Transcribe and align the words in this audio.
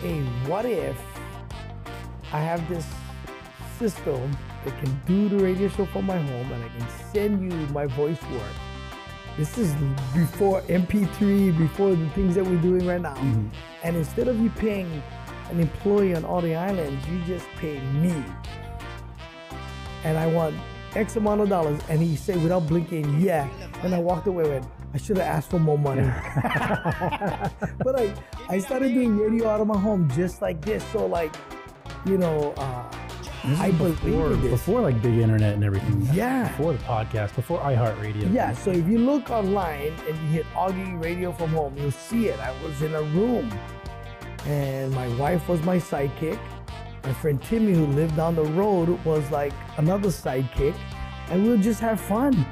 hey, 0.00 0.20
what 0.46 0.64
if 0.64 0.96
I 2.32 2.40
have 2.40 2.68
this 2.68 2.86
system 3.78 4.36
that 4.64 4.78
can 4.78 5.00
do 5.06 5.28
the 5.28 5.42
radio 5.42 5.68
show 5.68 5.86
from 5.86 6.06
my 6.06 6.18
home 6.18 6.52
and 6.52 6.64
I 6.64 6.68
can 6.68 6.86
send 7.12 7.52
you 7.52 7.58
my 7.68 7.86
voice 7.86 8.20
work? 8.32 8.42
This 9.36 9.58
is 9.58 9.74
before 10.14 10.62
MP3, 10.62 11.56
before 11.58 11.94
the 11.94 12.08
things 12.10 12.34
that 12.36 12.44
we're 12.44 12.60
doing 12.60 12.86
right 12.86 13.00
now. 13.00 13.14
Mm-hmm. 13.14 13.48
And 13.84 13.96
instead 13.96 14.28
of 14.28 14.40
you 14.40 14.48
paying 14.50 15.02
an 15.50 15.60
employee 15.60 16.14
on 16.14 16.24
all 16.24 16.40
the 16.40 16.54
islands, 16.54 17.06
you 17.06 17.22
just 17.24 17.46
pay 17.56 17.78
me. 17.80 18.14
And 20.04 20.16
I 20.16 20.26
want 20.26 20.56
X 20.94 21.16
amount 21.16 21.42
of 21.42 21.48
dollars. 21.48 21.80
And 21.88 22.00
he 22.00 22.16
said 22.16 22.42
without 22.42 22.66
blinking, 22.66 23.20
yeah. 23.20 23.48
And 23.82 23.94
I 23.94 23.98
walked 23.98 24.26
away 24.26 24.48
with, 24.48 24.66
I 24.94 24.98
should 24.98 25.18
have 25.18 25.26
asked 25.26 25.50
for 25.50 25.58
more 25.58 25.78
money. 25.78 26.02
but 27.84 28.00
I, 28.00 28.14
I 28.48 28.58
started 28.58 28.94
doing 28.94 29.18
radio 29.18 29.48
out 29.48 29.60
of 29.60 29.66
my 29.66 29.78
home 29.78 30.08
just 30.14 30.40
like 30.40 30.60
this. 30.64 30.84
So 30.92 31.06
like, 31.06 31.34
you 32.04 32.16
know, 32.16 32.52
uh, 32.56 32.84
I 33.58 33.72
believe 33.72 34.02
before, 34.04 34.32
in 34.32 34.40
this. 34.40 34.50
before 34.50 34.80
like 34.82 35.00
big 35.02 35.18
internet 35.18 35.54
and 35.54 35.64
everything. 35.64 36.08
Yeah. 36.12 36.48
Before 36.48 36.72
the 36.72 36.78
podcast, 36.80 37.34
before 37.34 37.58
iHeartRadio. 37.60 38.32
Yeah, 38.32 38.52
so 38.52 38.70
if 38.70 38.86
you 38.88 38.98
look 38.98 39.30
online 39.30 39.92
and 40.08 40.16
you 40.18 40.28
hit 40.28 40.46
Augie 40.54 41.02
Radio 41.02 41.32
from 41.32 41.50
home, 41.50 41.76
you'll 41.76 41.90
see 41.90 42.26
it. 42.28 42.38
I 42.38 42.52
was 42.62 42.82
in 42.82 42.94
a 42.94 43.02
room 43.02 43.52
and 44.46 44.92
my 44.92 45.08
wife 45.16 45.48
was 45.48 45.60
my 45.62 45.76
sidekick. 45.76 46.38
My 47.02 47.12
friend 47.14 47.42
Timmy, 47.42 47.72
who 47.72 47.86
lived 47.86 48.16
down 48.16 48.34
the 48.36 48.44
road, 48.44 48.88
was 49.04 49.28
like 49.30 49.52
another 49.76 50.08
sidekick. 50.08 50.76
And 51.30 51.42
we 51.42 51.50
would 51.50 51.62
just 51.62 51.80
have 51.80 52.00
fun. 52.00 52.46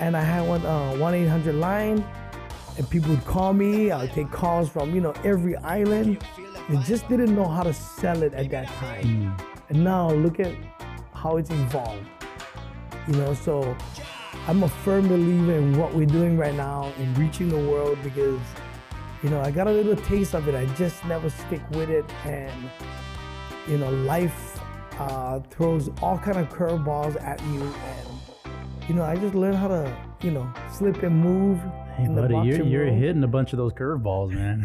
And 0.00 0.16
I 0.16 0.22
had 0.22 0.46
one 0.48 0.64
uh, 0.64 0.94
1 0.96 1.14
800 1.14 1.54
line, 1.54 2.04
and 2.78 2.88
people 2.88 3.10
would 3.10 3.24
call 3.26 3.52
me. 3.52 3.90
I 3.90 4.02
would 4.02 4.12
take 4.12 4.30
calls 4.30 4.68
from, 4.68 4.94
you 4.94 5.00
know, 5.00 5.12
every 5.24 5.56
island. 5.56 6.24
They 6.70 6.76
just 6.78 7.08
didn't 7.08 7.34
know 7.34 7.46
how 7.46 7.64
to 7.64 7.74
sell 7.74 8.22
it 8.22 8.32
at 8.34 8.50
that 8.50 8.68
time. 8.68 9.36
And 9.68 9.84
now 9.84 10.10
look 10.10 10.38
at 10.40 10.54
how 11.12 11.36
it's 11.36 11.50
evolved. 11.50 12.06
You 13.08 13.14
know, 13.14 13.34
so 13.34 13.76
I'm 14.46 14.62
a 14.62 14.68
firm 14.68 15.08
believer 15.08 15.54
in 15.54 15.76
what 15.76 15.92
we're 15.92 16.06
doing 16.06 16.38
right 16.38 16.54
now 16.54 16.92
in 16.98 17.12
reaching 17.14 17.48
the 17.48 17.56
world 17.56 17.98
because, 18.02 18.40
you 19.22 19.30
know, 19.30 19.40
I 19.40 19.50
got 19.50 19.66
a 19.66 19.72
little 19.72 19.96
taste 19.96 20.34
of 20.34 20.46
it. 20.46 20.54
I 20.54 20.66
just 20.76 21.04
never 21.06 21.28
stick 21.28 21.62
with 21.70 21.90
it, 21.90 22.04
and 22.24 22.70
you 23.66 23.78
know, 23.78 23.90
life 23.90 24.60
uh, 24.98 25.40
throws 25.50 25.90
all 26.00 26.18
kind 26.18 26.36
of 26.38 26.48
curveballs 26.50 27.20
at 27.22 27.40
you, 27.46 27.62
and 27.62 28.08
you 28.88 28.94
know, 28.94 29.02
I 29.02 29.16
just 29.16 29.34
learned 29.34 29.56
how 29.56 29.68
to, 29.68 29.96
you 30.22 30.30
know, 30.30 30.52
slip 30.72 31.02
and 31.02 31.16
move. 31.16 31.60
Hey, 31.98 32.04
in 32.04 32.14
buddy, 32.14 32.34
you're, 32.46 32.62
you're 32.64 32.86
world. 32.86 32.98
hitting 32.98 33.24
a 33.24 33.28
bunch 33.28 33.52
of 33.52 33.56
those 33.56 33.72
curveballs, 33.72 34.30
man. 34.30 34.64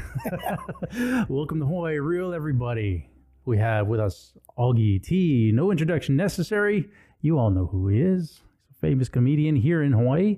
Welcome 1.30 1.59
to 1.62 1.66
Hawaii 1.66 1.98
Real, 1.98 2.31
everybody. 2.31 3.09
We 3.45 3.58
have 3.58 3.88
with 3.88 4.00
us 4.00 4.34
Augie 4.58 5.02
T. 5.03 5.52
No 5.52 5.72
introduction 5.72 6.16
necessary. 6.16 6.90
You 7.22 7.40
all 7.40 7.50
know 7.50 7.66
who 7.66 7.88
he 7.88 8.02
is. 8.02 8.42
He's 8.70 8.78
a 8.78 8.80
famous 8.80 9.09
comedian 9.09 9.56
here 9.56 9.81
in 9.81 9.94
Hawaii. 9.94 10.38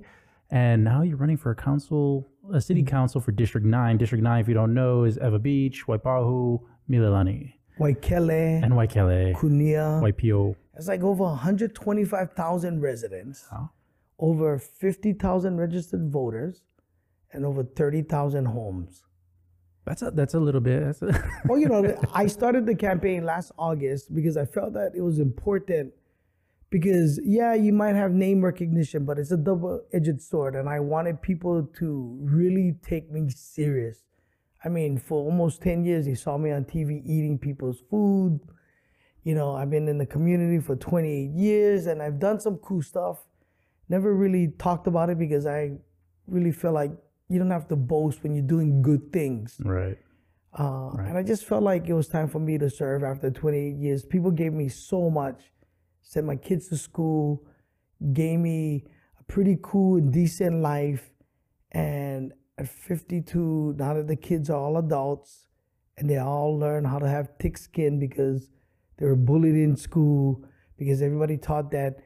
And 0.50 0.84
now 0.84 1.02
you're 1.02 1.18
running 1.18 1.36
for 1.36 1.50
a 1.50 1.54
council, 1.54 2.26
a 2.52 2.60
city 2.62 2.82
Mm. 2.82 2.86
council 2.88 3.20
for 3.20 3.30
District 3.30 3.66
9. 3.66 3.98
District 3.98 4.24
9, 4.24 4.40
if 4.40 4.48
you 4.48 4.54
don't 4.54 4.72
know, 4.72 5.04
is 5.04 5.18
Ewa 5.22 5.38
Beach, 5.38 5.84
Waipahu, 5.86 6.60
Mililani, 6.88 7.52
Waikele, 7.78 8.62
and 8.64 8.72
Waikele, 8.72 9.34
Kunia. 9.34 10.00
Waipio. 10.00 10.56
It's 10.76 10.88
like 10.88 11.02
over 11.02 11.24
125,000 11.24 12.80
residents, 12.80 13.44
Wow. 13.52 13.70
over 14.18 14.58
50,000 14.58 15.58
registered 15.58 16.10
voters, 16.10 16.62
and 17.32 17.44
over 17.44 17.64
30,000 17.64 18.46
homes. 18.46 19.02
That's 19.84 20.02
a, 20.02 20.10
that's 20.10 20.34
a 20.34 20.40
little 20.40 20.60
bit. 20.60 20.82
That's 20.82 21.02
a, 21.02 21.30
Well, 21.46 21.58
you 21.58 21.68
know, 21.68 21.96
I 22.12 22.26
started 22.26 22.66
the 22.66 22.74
campaign 22.74 23.24
last 23.24 23.52
August 23.56 24.14
because 24.14 24.36
I 24.36 24.44
felt 24.44 24.72
that 24.74 24.92
it 24.96 25.00
was 25.00 25.18
important. 25.18 25.92
Because, 26.68 27.20
yeah, 27.24 27.54
you 27.54 27.72
might 27.72 27.94
have 27.94 28.10
name 28.10 28.44
recognition, 28.44 29.04
but 29.04 29.18
it's 29.18 29.30
a 29.30 29.36
double 29.36 29.82
edged 29.92 30.20
sword. 30.20 30.56
And 30.56 30.68
I 30.68 30.80
wanted 30.80 31.22
people 31.22 31.62
to 31.78 32.18
really 32.20 32.74
take 32.82 33.10
me 33.12 33.30
serious. 33.30 34.02
I 34.64 34.68
mean, 34.68 34.98
for 34.98 35.22
almost 35.24 35.62
10 35.62 35.84
years, 35.84 36.06
they 36.06 36.16
saw 36.16 36.36
me 36.36 36.50
on 36.50 36.64
TV 36.64 37.00
eating 37.06 37.38
people's 37.38 37.80
food. 37.88 38.40
You 39.22 39.36
know, 39.36 39.54
I've 39.54 39.70
been 39.70 39.86
in 39.86 39.98
the 39.98 40.06
community 40.06 40.60
for 40.60 40.74
28 40.74 41.30
years 41.30 41.86
and 41.86 42.02
I've 42.02 42.18
done 42.18 42.40
some 42.40 42.56
cool 42.56 42.82
stuff. 42.82 43.18
Never 43.88 44.12
really 44.12 44.48
talked 44.58 44.88
about 44.88 45.08
it 45.08 45.18
because 45.18 45.46
I 45.46 45.72
really 46.26 46.50
feel 46.50 46.72
like 46.72 46.90
you 47.28 47.38
don't 47.38 47.50
have 47.50 47.68
to 47.68 47.76
boast 47.76 48.22
when 48.22 48.34
you're 48.34 48.46
doing 48.46 48.82
good 48.82 49.12
things. 49.12 49.56
right. 49.64 49.98
Uh, 50.58 50.90
And 50.96 51.18
I 51.18 51.22
just 51.22 51.44
felt 51.44 51.62
like 51.62 51.86
it 51.86 51.92
was 51.92 52.08
time 52.08 52.28
for 52.28 52.38
me 52.38 52.56
to 52.58 52.70
serve 52.70 53.04
after 53.04 53.30
28 53.30 53.76
years. 53.76 54.04
People 54.04 54.30
gave 54.30 54.52
me 54.54 54.68
so 54.68 55.10
much, 55.10 55.52
sent 56.00 56.26
my 56.26 56.36
kids 56.36 56.68
to 56.68 56.78
school, 56.78 57.44
gave 58.12 58.38
me 58.38 58.84
a 59.20 59.24
pretty 59.24 59.58
cool 59.60 59.98
and 59.98 60.12
decent 60.12 60.62
life. 60.62 61.10
And 61.72 62.32
at 62.56 62.68
52, 62.68 63.74
now 63.78 63.94
that 63.94 64.06
the 64.06 64.16
kids 64.16 64.48
are 64.48 64.56
all 64.56 64.78
adults 64.78 65.46
and 65.98 66.08
they 66.08 66.16
all 66.16 66.58
learn 66.58 66.84
how 66.84 66.98
to 66.98 67.08
have 67.08 67.28
thick 67.38 67.58
skin 67.58 67.98
because 67.98 68.48
they 68.96 69.04
were 69.04 69.16
bullied 69.16 69.56
in 69.56 69.76
school, 69.76 70.42
because 70.78 71.02
everybody 71.02 71.36
taught 71.36 71.70
that, 71.72 71.96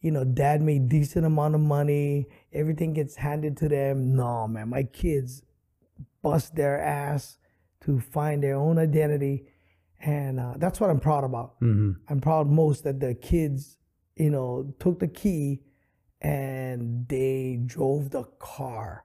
you 0.00 0.10
know, 0.10 0.24
dad 0.24 0.62
made 0.62 0.88
decent 0.88 1.26
amount 1.26 1.54
of 1.54 1.60
money, 1.60 2.26
everything 2.52 2.92
gets 2.92 3.16
handed 3.16 3.56
to 3.58 3.68
them. 3.68 4.14
No, 4.16 4.46
man, 4.48 4.68
my 4.68 4.82
kids 4.84 5.42
bust 6.22 6.54
their 6.54 6.80
ass 6.80 7.38
to 7.82 7.98
find 8.00 8.42
their 8.42 8.56
own 8.56 8.78
identity. 8.78 9.44
And 10.00 10.40
uh, 10.40 10.54
that's 10.56 10.80
what 10.80 10.90
I'm 10.90 11.00
proud 11.00 11.24
about. 11.24 11.54
hmm 11.60 11.92
I'm 12.08 12.20
proud 12.20 12.48
most 12.48 12.84
that 12.84 13.00
the 13.00 13.14
kids, 13.14 13.78
you 14.16 14.30
know, 14.30 14.74
took 14.78 14.98
the 14.98 15.08
key 15.08 15.62
and 16.20 17.06
they 17.08 17.60
drove 17.64 18.10
the 18.10 18.24
car. 18.38 19.04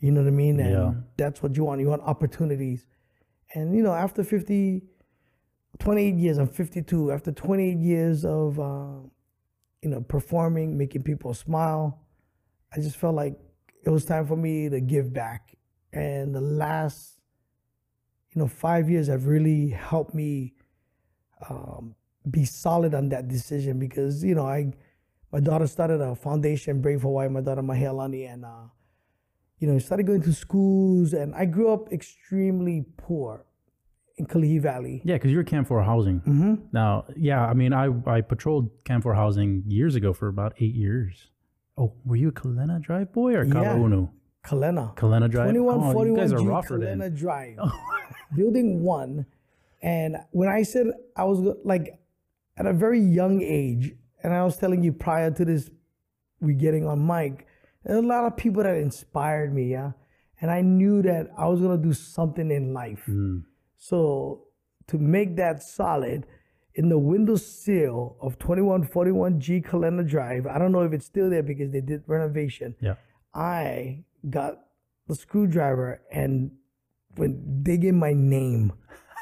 You 0.00 0.12
know 0.12 0.22
what 0.22 0.28
I 0.28 0.32
mean? 0.32 0.60
And 0.60 0.70
Yeah. 0.70 0.92
that's 1.16 1.42
what 1.42 1.56
you 1.56 1.64
want. 1.64 1.80
You 1.80 1.88
want 1.88 2.02
opportunities. 2.02 2.86
And, 3.54 3.74
you 3.76 3.82
know, 3.82 3.92
after 3.92 4.22
50, 4.24 4.82
28 5.78 6.14
years, 6.14 6.38
I'm 6.38 6.48
52. 6.48 7.12
After 7.12 7.32
28 7.32 7.78
years 7.78 8.24
of, 8.24 8.58
uh, 8.58 9.00
you 9.82 9.90
know, 9.90 10.00
performing, 10.02 10.76
making 10.78 11.02
people 11.02 11.34
smile, 11.34 12.00
I 12.72 12.80
just 12.80 12.96
felt 12.96 13.14
like 13.14 13.38
it 13.84 13.90
was 13.90 14.04
time 14.04 14.26
for 14.26 14.36
me 14.36 14.68
to 14.68 14.80
give 14.80 15.12
back. 15.12 15.56
And 15.92 16.34
the 16.34 16.40
last, 16.40 17.20
you 18.32 18.40
know, 18.40 18.48
five 18.48 18.88
years 18.88 19.08
have 19.08 19.26
really 19.26 19.70
helped 19.70 20.14
me 20.14 20.54
um, 21.48 21.94
be 22.30 22.44
solid 22.44 22.94
on 22.94 23.08
that 23.08 23.28
decision 23.28 23.78
because 23.78 24.22
you 24.22 24.34
know 24.34 24.46
I, 24.46 24.72
my 25.32 25.40
daughter 25.40 25.66
started 25.66 26.00
a 26.00 26.14
foundation, 26.14 26.80
Brave 26.80 27.02
Hawaii. 27.02 27.28
My 27.28 27.40
daughter 27.40 27.62
Mahealani, 27.62 28.32
and 28.32 28.44
uh, 28.44 28.68
you 29.58 29.66
know 29.66 29.78
started 29.78 30.06
going 30.06 30.22
to 30.22 30.32
schools. 30.32 31.12
And 31.12 31.34
I 31.34 31.46
grew 31.46 31.72
up 31.72 31.92
extremely 31.92 32.84
poor 32.96 33.46
in 34.16 34.26
Kalihi 34.26 34.60
Valley. 34.60 35.02
Yeah, 35.04 35.14
because 35.14 35.30
you're 35.30 35.44
Camp 35.44 35.66
4 35.66 35.82
housing. 35.82 36.20
Mm-hmm. 36.20 36.54
Now, 36.72 37.06
yeah, 37.16 37.44
I 37.44 37.54
mean, 37.54 37.72
I, 37.72 37.88
I 38.06 38.20
patrolled 38.20 38.70
Camp 38.84 39.02
4 39.02 39.14
housing 39.14 39.64
years 39.66 39.94
ago 39.94 40.12
for 40.12 40.28
about 40.28 40.52
eight 40.60 40.74
years. 40.74 41.30
Oh, 41.80 41.94
were 42.04 42.16
you 42.16 42.28
a 42.28 42.32
Kalena 42.32 42.80
Drive 42.80 43.10
boy 43.12 43.34
or 43.34 43.44
Yeah. 43.44 43.54
Kalaunu? 43.54 44.10
Kalena. 44.44 44.94
Kalena 44.96 45.30
Drive? 45.30 45.48
Oh, 45.48 45.52
2141 45.52 46.14
guys 46.14 46.32
are 46.32 46.38
G 46.38 46.46
Rockford 46.46 46.82
in. 46.82 46.98
Kalena 46.98 47.16
Drive. 47.16 47.58
Building 48.36 48.82
one. 48.82 49.26
And 49.82 50.16
when 50.30 50.48
I 50.48 50.62
said 50.62 50.88
I 51.16 51.24
was 51.24 51.40
like 51.64 51.98
at 52.58 52.66
a 52.66 52.74
very 52.74 53.00
young 53.00 53.40
age, 53.42 53.94
and 54.22 54.34
I 54.34 54.44
was 54.44 54.58
telling 54.58 54.82
you 54.82 54.92
prior 54.92 55.30
to 55.30 55.44
this, 55.44 55.70
we 56.40 56.52
getting 56.52 56.86
on 56.86 57.06
mic, 57.06 57.46
there's 57.84 58.04
a 58.04 58.06
lot 58.06 58.26
of 58.26 58.36
people 58.36 58.62
that 58.62 58.76
inspired 58.76 59.54
me, 59.54 59.70
yeah. 59.70 59.92
And 60.42 60.50
I 60.50 60.60
knew 60.60 61.00
that 61.02 61.28
I 61.38 61.48
was 61.48 61.60
gonna 61.60 61.78
do 61.78 61.94
something 61.94 62.50
in 62.50 62.74
life. 62.74 63.04
Mm. 63.08 63.44
So 63.78 64.44
to 64.88 64.98
make 64.98 65.36
that 65.36 65.62
solid, 65.62 66.26
in 66.74 66.88
the 66.88 66.98
window 66.98 67.36
sill 67.36 68.16
of 68.20 68.38
2141G 68.38 69.64
Kalena 69.66 70.08
Drive, 70.08 70.46
I 70.46 70.58
don't 70.58 70.72
know 70.72 70.82
if 70.82 70.92
it's 70.92 71.06
still 71.06 71.28
there 71.30 71.42
because 71.42 71.72
they 71.72 71.80
did 71.80 72.02
renovation. 72.06 72.74
Yeah. 72.80 72.94
I 73.34 74.04
got 74.28 74.60
the 75.08 75.14
screwdriver 75.14 76.00
and 76.12 76.52
when 77.16 77.62
they 77.62 77.76
gave 77.76 77.94
my 77.94 78.12
name 78.12 78.72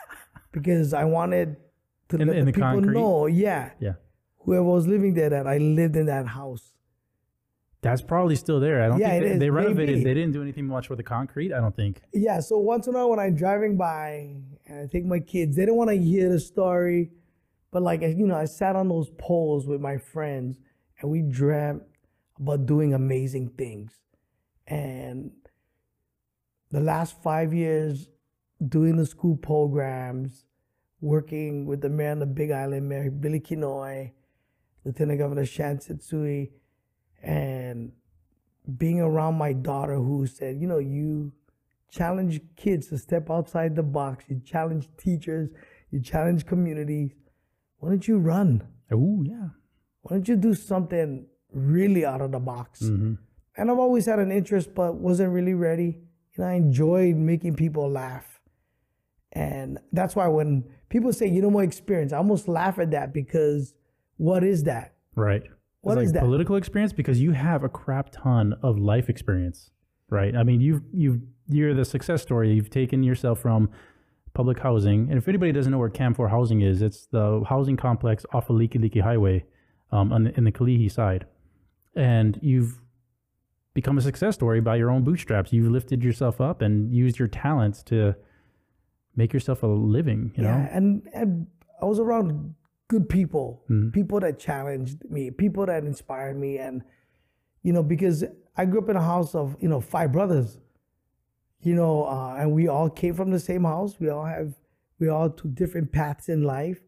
because 0.52 0.92
I 0.92 1.04
wanted 1.04 1.56
to 2.10 2.16
In- 2.16 2.28
let 2.28 2.36
in 2.36 2.44
the, 2.46 2.52
the 2.52 2.56
people 2.56 2.70
concrete? 2.70 2.94
know, 2.94 3.26
yeah, 3.26 3.70
Yeah. 3.80 3.94
whoever 4.40 4.64
was 4.64 4.86
living 4.86 5.14
there 5.14 5.30
that 5.30 5.46
I 5.46 5.58
lived 5.58 5.96
in 5.96 6.06
that 6.06 6.26
house. 6.26 6.74
That's 7.80 8.02
probably 8.02 8.34
still 8.34 8.58
there. 8.58 8.82
I 8.82 8.88
don't 8.88 8.98
Yeah, 8.98 9.10
think 9.10 9.22
they, 9.24 9.30
is, 9.30 9.38
they 9.38 9.50
renovated. 9.50 9.94
maybe. 9.98 10.04
They 10.04 10.14
didn't 10.14 10.32
do 10.32 10.42
anything 10.42 10.66
much 10.66 10.90
with 10.90 10.96
the 10.96 11.04
concrete. 11.04 11.52
I 11.52 11.60
don't 11.60 11.74
think. 11.76 12.02
Yeah, 12.12 12.40
so 12.40 12.58
once 12.58 12.88
in 12.88 12.94
a 12.94 12.98
while 12.98 13.10
when 13.10 13.20
I'm 13.20 13.36
driving 13.36 13.76
by 13.76 14.34
and 14.66 14.80
I 14.82 14.86
take 14.86 15.04
my 15.06 15.20
kids, 15.20 15.56
they 15.56 15.64
don't 15.64 15.76
want 15.76 15.90
to 15.90 15.96
hear 15.96 16.28
the 16.28 16.40
story, 16.40 17.12
but 17.70 17.82
like 17.82 18.02
you 18.02 18.26
know, 18.26 18.36
I 18.36 18.46
sat 18.46 18.76
on 18.76 18.88
those 18.88 19.10
poles 19.18 19.66
with 19.66 19.80
my 19.80 19.98
friends 19.98 20.58
and 21.00 21.10
we 21.10 21.22
dreamt 21.22 21.82
about 22.38 22.66
doing 22.66 22.94
amazing 22.94 23.50
things. 23.50 23.92
And 24.66 25.32
the 26.70 26.80
last 26.80 27.22
five 27.22 27.54
years, 27.54 28.08
doing 28.66 28.96
the 28.96 29.06
school 29.06 29.36
programs, 29.36 30.44
working 31.00 31.66
with 31.66 31.80
the 31.80 31.88
mayor 31.88 32.10
on 32.10 32.18
the 32.18 32.26
Big 32.26 32.50
Island, 32.50 32.88
Mayor 32.88 33.10
Billy 33.10 33.40
Kenoi, 33.40 34.12
Lieutenant 34.84 35.18
Governor 35.18 35.46
Shan 35.46 35.78
Tsutsui, 35.78 36.50
and 37.22 37.92
being 38.76 39.00
around 39.00 39.36
my 39.36 39.52
daughter 39.52 39.96
who 39.96 40.26
said, 40.26 40.60
you 40.60 40.66
know, 40.66 40.78
you 40.78 41.32
challenge 41.90 42.40
kids 42.56 42.88
to 42.88 42.98
step 42.98 43.30
outside 43.30 43.74
the 43.74 43.82
box, 43.82 44.24
you 44.28 44.40
challenge 44.44 44.88
teachers, 44.98 45.48
you 45.90 46.00
challenge 46.00 46.46
communities. 46.46 47.12
Why 47.78 47.90
don't 47.90 48.06
you 48.08 48.18
run? 48.18 48.62
Oh 48.90 49.22
yeah. 49.24 49.48
Why 50.02 50.16
don't 50.16 50.28
you 50.28 50.36
do 50.36 50.54
something 50.54 51.26
really 51.52 52.04
out 52.04 52.20
of 52.20 52.32
the 52.32 52.38
box? 52.38 52.80
hmm 52.80 53.14
And 53.56 53.70
I've 53.70 53.78
always 53.78 54.06
had 54.06 54.18
an 54.18 54.30
interest, 54.32 54.74
but 54.74 54.94
wasn't 54.94 55.32
really 55.32 55.54
ready. 55.54 55.98
You 56.32 56.44
know, 56.44 56.46
I 56.46 56.52
enjoyed 56.54 57.16
making 57.16 57.56
people 57.56 57.90
laugh. 57.90 58.40
And 59.32 59.78
that's 59.92 60.16
why 60.16 60.26
when 60.28 60.64
people 60.88 61.12
say, 61.12 61.26
you 61.28 61.42
know, 61.42 61.50
more 61.50 61.62
experience, 61.64 62.12
I 62.12 62.16
almost 62.18 62.48
laugh 62.48 62.78
at 62.78 62.90
that 62.92 63.12
because 63.12 63.74
what 64.16 64.42
is 64.42 64.64
that? 64.64 64.94
Right. 65.14 65.42
What 65.82 65.98
it's 65.98 66.06
is 66.06 66.08
like 66.08 66.14
that? 66.14 66.26
political 66.26 66.56
experience 66.56 66.92
because 66.92 67.20
you 67.20 67.32
have 67.32 67.62
a 67.64 67.68
crap 67.68 68.10
ton 68.10 68.54
of 68.62 68.78
life 68.78 69.08
experience, 69.08 69.70
right? 70.10 70.34
I 70.34 70.42
mean, 70.44 70.60
you've 70.60 70.82
you've 70.92 71.20
you're 71.48 71.74
the 71.74 71.84
success 71.84 72.22
story. 72.22 72.52
You've 72.52 72.70
taken 72.70 73.02
yourself 73.02 73.40
from 73.40 73.70
public 74.38 74.60
housing, 74.60 75.08
and 75.10 75.18
if 75.18 75.26
anybody 75.26 75.50
doesn't 75.50 75.72
know 75.72 75.78
where 75.78 75.90
Cam4 75.90 76.30
housing 76.30 76.60
is, 76.60 76.80
it's 76.80 77.06
the 77.06 77.42
housing 77.48 77.76
complex 77.76 78.24
off 78.32 78.48
of 78.48 78.54
Likelike 78.54 79.02
Highway, 79.02 79.44
um, 79.90 80.12
on 80.12 80.22
the, 80.22 80.36
in 80.38 80.44
the 80.44 80.52
Kalihi 80.52 80.88
side, 80.88 81.26
and 81.96 82.38
you've 82.40 82.80
become 83.74 83.98
a 83.98 84.00
success 84.00 84.36
story 84.36 84.60
by 84.60 84.76
your 84.76 84.90
own 84.92 85.02
bootstraps. 85.02 85.52
You've 85.52 85.72
lifted 85.72 86.04
yourself 86.04 86.40
up 86.40 86.62
and 86.62 86.94
used 86.94 87.18
your 87.18 87.26
talents 87.26 87.82
to 87.84 88.14
make 89.16 89.32
yourself 89.32 89.64
a 89.64 89.66
living. 89.66 90.30
You 90.36 90.44
know, 90.44 90.50
Yeah, 90.50 90.68
and, 90.76 91.08
and 91.12 91.48
I 91.82 91.86
was 91.86 91.98
around 91.98 92.54
good 92.86 93.08
people, 93.08 93.64
Mhm. 93.68 93.92
people 93.92 94.20
that 94.20 94.38
challenged 94.38 94.98
me, 95.10 95.32
people 95.32 95.66
that 95.66 95.82
inspired 95.82 96.38
me. 96.38 96.58
And, 96.58 96.82
you 97.64 97.72
know, 97.72 97.82
because 97.82 98.24
I 98.56 98.66
grew 98.66 98.80
up 98.80 98.88
in 98.88 98.94
a 98.94 99.02
house 99.02 99.34
of, 99.34 99.56
you 99.60 99.68
know, 99.68 99.80
five 99.80 100.12
brothers, 100.12 100.58
you 101.60 101.74
know, 101.74 102.04
uh, 102.04 102.36
and 102.38 102.52
we 102.52 102.68
all 102.68 102.88
came 102.88 103.14
from 103.14 103.30
the 103.30 103.40
same 103.40 103.64
house. 103.64 103.96
We 103.98 104.08
all 104.08 104.24
have, 104.24 104.54
we 104.98 105.08
all 105.08 105.30
took 105.30 105.54
different 105.54 105.92
paths 105.92 106.28
in 106.28 106.42
life. 106.42 106.80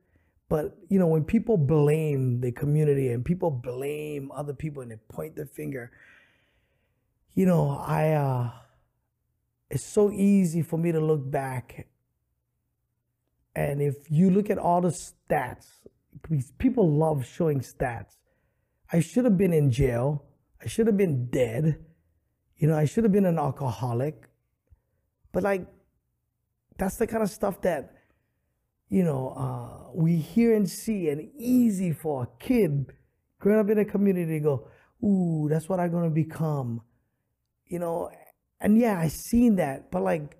But, 0.49 0.77
you 0.89 0.99
know, 0.99 1.07
when 1.07 1.25
people 1.25 1.57
blame 1.57 2.41
the 2.41 2.51
community 2.51 3.09
and 3.09 3.25
people 3.25 3.51
blame 3.51 4.33
other 4.33 4.53
people 4.53 4.83
and 4.83 4.91
they 4.91 4.97
point 5.09 5.37
the 5.37 5.47
finger, 5.47 5.93
you 7.35 7.47
know, 7.47 7.71
I, 7.71 8.13
uh, 8.13 8.51
it's 9.71 9.85
so 9.85 10.11
easy 10.11 10.63
for 10.63 10.77
me 10.77 10.91
to 10.91 11.01
look 11.01 11.31
back 11.31 11.87
and 13.55 13.83
if 13.83 14.11
you 14.11 14.31
look 14.31 14.51
at 14.51 14.59
all 14.59 14.81
the 14.81 14.89
stats, 14.89 15.67
people 16.59 16.91
love 16.91 17.27
showing 17.27 17.61
stats. 17.61 18.17
I 18.93 19.01
should 19.01 19.25
have 19.25 19.37
been 19.37 19.53
in 19.53 19.71
jail. 19.71 20.25
I 20.63 20.69
should 20.69 20.87
have 20.87 20.97
been 20.97 21.27
dead. 21.27 21.85
You 22.57 22.69
know, 22.69 22.77
I 22.77 22.85
should 22.85 23.05
have 23.05 23.13
been 23.13 23.27
an 23.27 23.39
alcoholic. 23.39 24.30
But 25.33 25.43
like, 25.43 25.67
that's 26.79 26.97
the 26.97 27.07
kind 27.07 27.23
of 27.23 27.31
stuff 27.31 27.61
that, 27.63 27.93
you 28.89 29.05
know, 29.05 29.29
uh, 29.37 29.91
we 29.95 30.17
hear 30.17 30.55
and 30.55 30.69
see, 30.69 31.09
and 31.09 31.31
easy 31.37 31.93
for 31.93 32.25
a 32.25 32.45
kid 32.45 32.93
growing 33.39 33.61
up 33.61 33.71
in 33.71 33.79
a 33.79 33.85
community 33.85 34.39
to 34.39 34.41
go, 34.41 34.69
ooh, 35.05 35.49
that's 35.49 35.69
what 35.69 35.81
I'm 35.81 35.91
gonna 35.91 36.11
become. 36.11 36.83
You 37.67 37.79
know, 37.79 38.11
and 38.61 38.79
yeah, 38.79 38.99
I 38.99 39.09
seen 39.09 39.57
that, 39.57 39.91
but 39.91 40.03
like, 40.03 40.37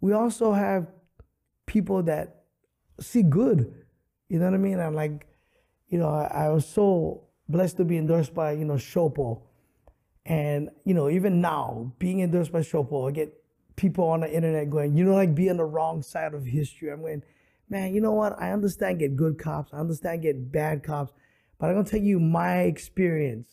we 0.00 0.12
also 0.12 0.52
have 0.52 0.86
people 1.66 2.02
that 2.04 2.44
see 3.00 3.22
good. 3.22 3.72
You 4.28 4.38
know 4.38 4.46
what 4.46 4.54
I 4.54 4.58
mean? 4.58 4.78
And 4.78 4.96
like, 4.96 5.26
you 5.88 5.98
know, 5.98 6.08
I, 6.08 6.46
I 6.46 6.48
was 6.48 6.66
so 6.66 7.28
blessed 7.48 7.76
to 7.78 7.84
be 7.84 7.98
endorsed 7.98 8.34
by, 8.34 8.52
you 8.52 8.64
know, 8.64 8.74
SHOPO. 8.74 9.42
And, 10.24 10.70
you 10.84 10.94
know, 10.94 11.10
even 11.10 11.40
now, 11.40 11.92
being 11.98 12.20
endorsed 12.20 12.52
by 12.52 12.60
SHOPO, 12.60 13.08
I 13.08 13.12
get 13.12 13.34
people 13.80 14.04
on 14.08 14.20
the 14.20 14.30
internet 14.30 14.68
going, 14.68 14.94
you 14.94 15.04
know, 15.04 15.14
like 15.14 15.34
be 15.34 15.48
on 15.48 15.56
the 15.56 15.64
wrong 15.64 16.02
side 16.02 16.34
of 16.34 16.44
history. 16.44 16.92
I'm 16.92 17.00
going, 17.00 17.22
man, 17.70 17.94
you 17.94 18.00
know 18.02 18.12
what? 18.12 18.40
I 18.40 18.52
understand 18.52 18.98
get 18.98 19.16
good 19.16 19.38
cops. 19.38 19.72
I 19.72 19.78
understand 19.78 20.22
get 20.22 20.52
bad 20.52 20.82
cops. 20.82 21.12
But 21.58 21.68
I'm 21.68 21.74
going 21.74 21.86
to 21.86 21.90
tell 21.90 22.00
you 22.00 22.20
my 22.20 22.60
experience. 22.60 23.48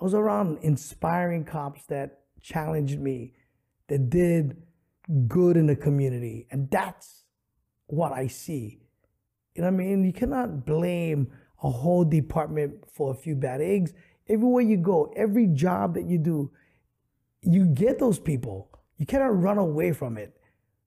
I 0.00 0.04
was 0.04 0.14
around 0.14 0.58
inspiring 0.62 1.44
cops 1.44 1.84
that 1.86 2.20
challenged 2.40 3.00
me, 3.00 3.32
that 3.88 4.10
did 4.10 4.62
good 5.26 5.56
in 5.56 5.66
the 5.66 5.76
community. 5.76 6.46
And 6.50 6.70
that's 6.70 7.24
what 7.86 8.12
I 8.12 8.28
see. 8.28 8.80
You 9.54 9.62
know 9.62 9.68
what 9.68 9.74
I 9.74 9.76
mean? 9.76 10.04
You 10.04 10.12
cannot 10.12 10.64
blame 10.64 11.32
a 11.62 11.70
whole 11.70 12.04
department 12.04 12.84
for 12.92 13.10
a 13.10 13.14
few 13.14 13.34
bad 13.34 13.60
eggs. 13.60 13.92
Everywhere 14.28 14.62
you 14.62 14.76
go, 14.76 15.12
every 15.16 15.48
job 15.48 15.94
that 15.94 16.04
you 16.04 16.18
do, 16.18 16.50
you 17.42 17.66
get 17.66 17.98
those 17.98 18.18
people. 18.20 18.71
You 19.02 19.06
cannot 19.06 19.42
run 19.42 19.58
away 19.58 19.90
from 19.90 20.16
it. 20.16 20.36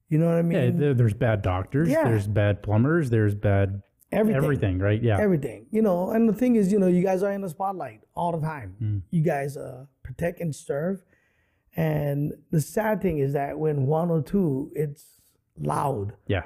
You 0.07 0.19
know 0.19 0.27
what 0.27 0.37
I 0.37 0.41
mean? 0.41 0.79
yeah. 0.79 0.93
There's 0.93 1.13
bad 1.13 1.41
doctors. 1.41 1.89
Yeah. 1.89 2.05
There's 2.05 2.29
bad 2.29 2.63
plumbers. 2.63 3.09
There's 3.09 3.35
bad 3.35 3.81
everything. 4.09 4.41
everything. 4.41 4.79
Right? 4.79 5.03
Yeah. 5.03 5.19
Everything. 5.19 5.65
You 5.69 5.81
know, 5.81 6.11
and 6.11 6.29
the 6.29 6.31
thing 6.31 6.55
is, 6.55 6.71
you 6.71 6.79
know, 6.79 6.87
you 6.87 7.03
guys 7.03 7.23
are 7.23 7.33
in 7.33 7.41
the 7.41 7.49
spotlight 7.49 8.03
all 8.15 8.31
the 8.31 8.39
time. 8.39 8.77
Mm. 8.81 9.01
You 9.11 9.21
guys 9.21 9.57
uh, 9.57 9.87
protect 10.01 10.39
and 10.39 10.55
serve. 10.55 11.03
And 11.75 12.31
the 12.51 12.61
sad 12.61 13.01
thing 13.01 13.17
is 13.17 13.33
that 13.33 13.59
when 13.59 13.85
one 13.85 14.09
or 14.09 14.21
two, 14.21 14.71
it's 14.73 15.19
loud, 15.59 16.13
yeah. 16.25 16.43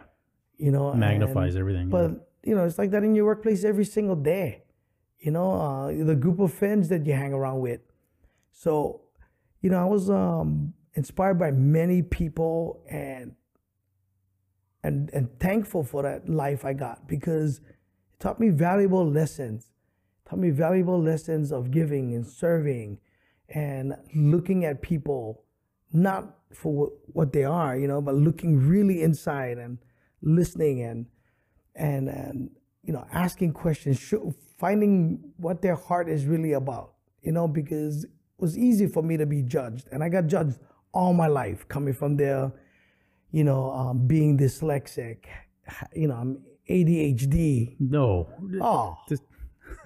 you 0.58 0.72
know. 0.72 0.90
and- 0.90 1.00
Magnifies 1.00 1.56
everything. 1.56 1.92
yeah. 1.92 1.92
But 1.92 2.30
you 2.44 2.56
know, 2.56 2.64
it's 2.66 2.80
like 2.80 2.90
that 2.90 3.04
in 3.04 3.14
your 3.14 3.26
workplace 3.26 3.64
every 3.64 3.86
single 3.86 4.16
day. 4.16 4.64
You 5.20 5.30
know, 5.30 5.52
uh, 5.52 6.04
the 6.04 6.16
group 6.16 6.40
of 6.40 6.52
friends 6.52 6.90
that 6.90 7.06
you 7.06 7.14
hang 7.14 7.32
around 7.32 7.60
with. 7.60 7.82
So, 8.54 9.02
you 9.62 9.70
know, 9.70 9.80
I 9.80 9.86
was 9.86 10.10
um, 10.10 10.74
inspired 10.94 11.40
by 11.40 11.52
many 11.52 12.02
people 12.02 12.82
and 12.90 13.36
and 14.84 15.10
and 15.14 15.40
thankful 15.40 15.84
for 15.84 16.04
that 16.04 16.30
life 16.30 16.66
I 16.66 16.74
got 16.74 17.08
because 17.08 17.58
it 17.58 18.20
taught 18.20 18.40
me 18.40 18.50
valuable 18.50 19.10
lessons. 19.10 19.72
It 20.26 20.30
taught 20.30 20.40
me 20.40 20.50
valuable 20.50 21.02
lessons 21.02 21.52
of 21.52 21.72
giving 21.72 22.14
and 22.14 22.26
serving 22.26 23.00
and 23.50 23.96
looking 24.16 24.66
at 24.66 24.82
people 24.82 25.44
not 25.92 26.36
for 26.54 26.92
what, 27.14 27.34
they 27.34 27.44
are, 27.44 27.78
you 27.78 27.88
know, 27.88 28.02
but 28.02 28.16
looking 28.16 28.68
really 28.68 29.02
inside 29.02 29.58
and 29.58 29.78
listening 30.22 30.82
and 30.82 31.06
and 31.76 32.10
and 32.10 32.50
you 32.84 32.94
know 32.94 33.06
asking 33.12 33.54
questions, 33.54 34.14
finding 34.58 35.32
what 35.38 35.62
their 35.62 35.76
heart 35.76 36.10
is 36.10 36.26
really 36.26 36.54
about, 36.54 36.94
you 37.22 37.32
know, 37.32 37.48
because 37.48 38.04
it 38.04 38.12
was 38.38 38.58
easy 38.58 38.88
for 38.88 39.04
me 39.04 39.18
to 39.18 39.26
be 39.26 39.42
judged, 39.42 39.88
and 39.92 40.04
I 40.04 40.10
got 40.10 40.28
judged 40.28 40.60
all 40.92 41.14
my 41.14 41.28
life 41.28 41.68
coming 41.68 41.94
from 41.94 42.18
there, 42.18 42.52
you 43.32 43.44
know, 43.44 43.72
um, 43.72 44.08
being 44.08 44.38
dyslexic, 44.38 45.26
you 45.94 46.08
know, 46.08 46.16
I'm 46.16 46.42
ADHD. 46.70 47.76
no. 47.80 48.30
Oh, 48.62 48.96
Just- 49.08 49.24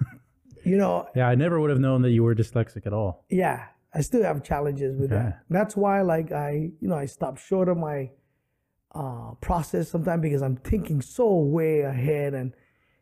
you 0.65 0.77
know, 0.77 1.07
Yeah, 1.15 1.27
I 1.27 1.36
never 1.36 1.60
would 1.60 1.69
have 1.69 1.79
known 1.79 2.01
that 2.03 2.12
you 2.12 2.24
were 2.24 2.36
dyslexic 2.36 2.86
at 2.86 2.93
all. 2.93 3.25
yeah, 3.29 3.65
I 3.93 4.01
still 4.01 4.24
have 4.24 4.43
challenges 4.43 4.98
with 4.98 5.12
Okay. 5.12 5.22
that. 5.24 5.43
That's 5.50 5.75
why, 5.75 6.01
like, 6.01 6.31
I, 6.31 6.72
you 6.79 6.88
know, 6.88 6.95
I 6.95 7.05
stop 7.05 7.38
short 7.38 7.67
of 7.69 7.77
my 7.77 8.12
uh, 8.95 9.33
process 9.41 9.89
sometimes 9.89 10.22
because 10.22 10.41
I'm 10.41 10.55
thinking 10.57 11.01
so 11.01 11.36
way 11.36 11.81
ahead, 11.81 12.33
and 12.33 12.53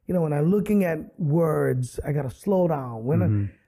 you 0.08 0.13
know, 0.13 0.22
when 0.22 0.34
I'm 0.34 0.50
looking 0.50 0.84
at 0.84 1.00
words, 1.20 2.00
I 2.05 2.12
gotta 2.13 2.29
slow 2.29 2.67
down. 2.67 3.03
When 3.05 3.22
I, 3.22 3.27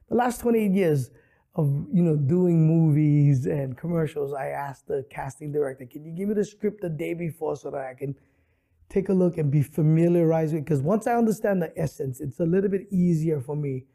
the 0.09 0.15
last 0.15 0.39
28 0.41 0.71
years 0.71 1.11
of 1.55 1.67
you 1.93 2.01
know 2.01 2.15
doing 2.15 2.67
movies 2.67 3.45
and 3.45 3.77
commercials, 3.77 4.33
I 4.33 4.47
asked 4.47 4.87
the 4.87 5.05
casting 5.09 5.51
director, 5.51 5.85
"Can 5.85 6.05
you 6.05 6.11
give 6.11 6.29
me 6.29 6.35
the 6.35 6.45
script 6.45 6.81
the 6.81 6.89
day 6.89 7.13
before 7.13 7.55
so 7.55 7.69
that 7.71 7.81
I 7.81 7.93
can 7.93 8.15
take 8.89 9.09
a 9.09 9.13
look 9.13 9.37
and 9.37 9.51
be 9.51 9.61
familiarized 9.61 10.53
with?" 10.53 10.63
Because 10.65 10.81
once 10.81 11.07
I 11.07 11.15
understand 11.15 11.61
the 11.61 11.77
essence, 11.77 12.21
it's 12.21 12.39
a 12.39 12.45
little 12.45 12.69
bit 12.69 12.87
easier 12.91 13.39
for 13.39 13.55
me 13.55 13.85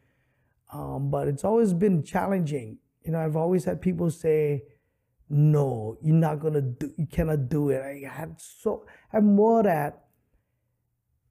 um, 0.72 1.10
but 1.10 1.28
it's 1.28 1.44
always 1.44 1.72
been 1.72 2.02
challenging. 2.02 2.78
You 3.04 3.12
know, 3.12 3.20
I've 3.20 3.36
always 3.36 3.64
had 3.64 3.80
people 3.80 4.10
say, 4.10 4.64
"No, 5.28 5.96
you're 6.02 6.14
not 6.14 6.40
gonna 6.40 6.60
do. 6.62 6.92
You 6.96 7.06
cannot 7.06 7.48
do 7.48 7.70
it." 7.70 7.80
I 7.82 8.06
had 8.08 8.40
so 8.40 8.84
I 9.12 9.16
had 9.16 9.24
more 9.24 9.62
that, 9.62 10.04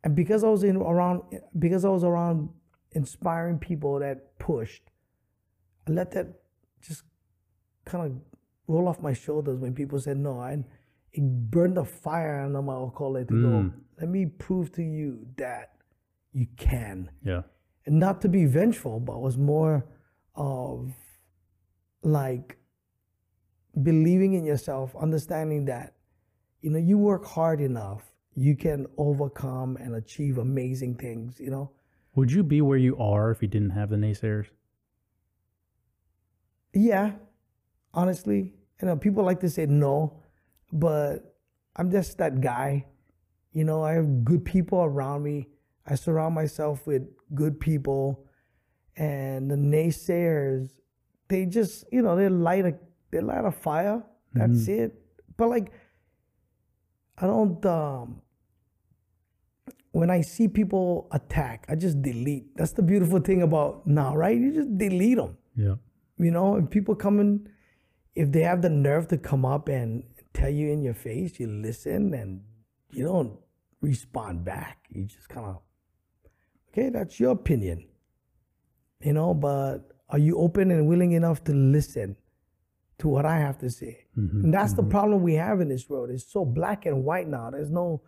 and 0.03 0.15
because 0.15 0.43
I 0.43 0.49
was 0.49 0.63
in 0.63 0.77
around, 0.77 1.21
because 1.57 1.85
I 1.85 1.89
was 1.89 2.03
around 2.03 2.49
inspiring 2.91 3.59
people 3.59 3.99
that 3.99 4.39
pushed, 4.39 4.89
I 5.87 5.91
let 5.91 6.11
that 6.11 6.27
just 6.81 7.03
kind 7.85 8.05
of 8.05 8.11
roll 8.67 8.87
off 8.87 9.01
my 9.01 9.13
shoulders 9.13 9.59
when 9.59 9.73
people 9.73 9.99
said 9.99 10.17
no. 10.17 10.41
And 10.41 10.65
it 11.13 11.23
burned 11.49 11.77
the 11.77 11.85
fire 11.85 12.41
under 12.41 12.61
my 12.61 12.73
alcohol 12.73 13.13
to 13.13 13.23
go. 13.23 13.33
Mm. 13.35 13.73
Let 13.99 14.09
me 14.09 14.25
prove 14.25 14.71
to 14.73 14.83
you 14.83 15.25
that 15.37 15.73
you 16.33 16.47
can 16.57 17.09
Yeah. 17.23 17.43
and 17.85 17.99
not 17.99 18.21
to 18.21 18.29
be 18.29 18.45
vengeful, 18.45 18.99
but 18.99 19.21
was 19.21 19.37
more 19.37 19.85
of 20.35 20.93
like 22.03 22.57
believing 23.81 24.33
in 24.33 24.43
yourself, 24.45 24.95
understanding 24.95 25.65
that 25.65 25.93
you 26.61 26.71
know, 26.71 26.79
you 26.79 26.97
work 26.97 27.23
hard 27.25 27.61
enough, 27.61 28.11
you 28.35 28.55
can 28.55 28.87
overcome 28.97 29.77
and 29.77 29.95
achieve 29.95 30.37
amazing 30.37 30.95
things, 30.95 31.39
you 31.39 31.49
know? 31.49 31.71
Would 32.15 32.31
you 32.31 32.43
be 32.43 32.61
where 32.61 32.77
you 32.77 32.97
are 32.97 33.31
if 33.31 33.41
you 33.41 33.47
didn't 33.47 33.69
have 33.71 33.89
the 33.89 33.95
naysayers? 33.95 34.47
Yeah, 36.73 37.13
honestly. 37.93 38.53
You 38.81 38.87
know, 38.87 38.95
people 38.95 39.23
like 39.23 39.39
to 39.41 39.49
say 39.49 39.65
no, 39.65 40.21
but 40.71 41.35
I'm 41.75 41.89
just 41.91 42.17
that 42.19 42.41
guy. 42.41 42.85
You 43.51 43.63
know, 43.63 43.83
I 43.83 43.93
have 43.93 44.23
good 44.23 44.45
people 44.45 44.83
around 44.83 45.23
me. 45.23 45.47
I 45.85 45.95
surround 45.95 46.35
myself 46.35 46.85
with 46.85 47.03
good 47.33 47.59
people. 47.59 48.25
And 48.95 49.49
the 49.49 49.55
naysayers, 49.55 50.69
they 51.27 51.45
just, 51.45 51.85
you 51.91 52.01
know, 52.01 52.15
they 52.15 52.29
light 52.29 52.65
a 52.65 52.75
they 53.11 53.21
light 53.21 53.45
a 53.45 53.51
fire. 53.51 54.03
That's 54.33 54.67
it. 54.67 55.01
But 55.37 55.49
like 55.49 55.71
I 57.17 57.25
don't 57.25 57.65
um 57.65 58.21
when 59.91 60.11
I 60.11 60.21
see 60.21 60.47
people 60.47 61.07
attack, 61.11 61.65
I 61.67 61.75
just 61.75 62.01
delete. 62.01 62.55
That's 62.55 62.73
the 62.73 62.83
beautiful 62.83 63.19
thing 63.19 63.41
about 63.41 63.87
now, 63.87 64.15
right? 64.15 64.37
You 64.37 64.53
just 64.53 64.77
delete 64.77 65.17
them. 65.17 65.37
Yeah. 65.55 65.75
You 66.17 66.31
know, 66.31 66.55
and 66.55 66.69
people 66.69 66.95
come 66.95 67.19
in, 67.19 67.49
if 68.15 68.31
they 68.31 68.41
have 68.41 68.61
the 68.61 68.69
nerve 68.69 69.07
to 69.09 69.17
come 69.17 69.45
up 69.45 69.67
and 69.69 70.03
tell 70.33 70.49
you 70.49 70.71
in 70.71 70.81
your 70.81 70.93
face, 70.95 71.39
you 71.39 71.47
listen 71.47 72.13
and 72.13 72.41
you 72.91 73.05
don't 73.05 73.37
respond 73.81 74.43
back. 74.43 74.85
You 74.89 75.05
just 75.05 75.29
kind 75.29 75.45
of, 75.45 75.57
okay, 76.71 76.89
that's 76.89 77.19
your 77.19 77.31
opinion. 77.31 77.87
You 79.01 79.13
know, 79.13 79.33
but 79.33 79.91
are 80.09 80.17
you 80.17 80.37
open 80.39 80.71
and 80.71 80.87
willing 80.87 81.11
enough 81.11 81.43
to 81.43 81.53
listen 81.53 82.15
to 82.97 83.07
what 83.07 83.25
I 83.25 83.37
have 83.37 83.59
to 83.59 83.69
say? 83.69 84.05
Mhm, 84.17 84.45
And 84.45 84.53
that's 84.53 84.73
the 84.73 84.83
problem 84.83 85.21
we 85.21 85.35
have 85.35 85.61
in 85.61 85.67
this 85.69 85.87
world. 85.87 86.09
It's 86.09 86.25
so 86.25 86.43
black 86.45 86.87
and 86.87 87.03
white 87.05 87.27
now. 87.27 87.51
There's 87.51 87.69
no 87.69 88.01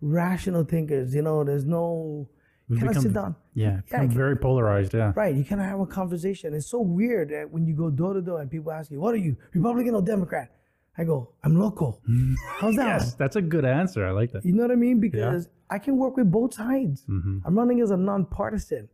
rational 0.00 0.62
thinkers. 0.62 1.12
You 1.14 1.22
know, 1.22 1.42
there's 1.42 1.64
no. 1.64 2.28
We've 2.68 2.78
Can 2.80 2.88
I 2.88 2.90
become- 2.90 3.02
sit 3.02 3.12
down? 3.14 3.34
Yeah. 3.54 3.80
Yeah, 3.90 4.06
very 4.06 4.36
polarized. 4.36 4.92
Yeah. 4.94 5.12
Right, 5.16 5.34
you 5.34 5.44
cannot 5.44 5.64
have 5.66 5.80
a 5.80 5.86
conversation. 5.86 6.52
It's 6.54 6.66
so 6.66 6.80
weird 6.80 7.30
that 7.30 7.50
when 7.50 7.66
you 7.66 7.74
go 7.74 7.88
door 7.90 8.12
to 8.14 8.20
door 8.20 8.40
and 8.42 8.50
people 8.50 8.70
ask 8.72 8.90
you, 8.90 9.00
"What 9.00 9.14
are 9.14 9.18
you, 9.18 9.36
Republican 9.54 9.94
or 9.94 10.02
Democrat?" 10.02 10.50
I 10.98 11.04
go, 11.04 11.30
"I'm 11.44 11.56
local." 11.58 12.00
How's 12.60 12.76
that? 12.76 12.86
Yes, 13.00 13.14
that's 13.14 13.36
a 13.36 13.42
good 13.42 13.64
answer. 13.64 14.04
I 14.06 14.10
like 14.10 14.32
that. 14.32 14.44
You 14.44 14.52
know 14.52 14.62
what 14.62 14.70
I 14.72 14.76
mean? 14.76 15.00
Because 15.00 15.48
I 15.70 15.78
can 15.78 15.96
work 15.96 16.16
with 16.16 16.30
both 16.30 16.54
sides. 16.54 17.04
Mhm. 17.08 17.40
I'm 17.44 17.56
running 17.56 17.80
as 17.80 17.90
a 17.90 17.96
nonpartisan. 17.96 18.88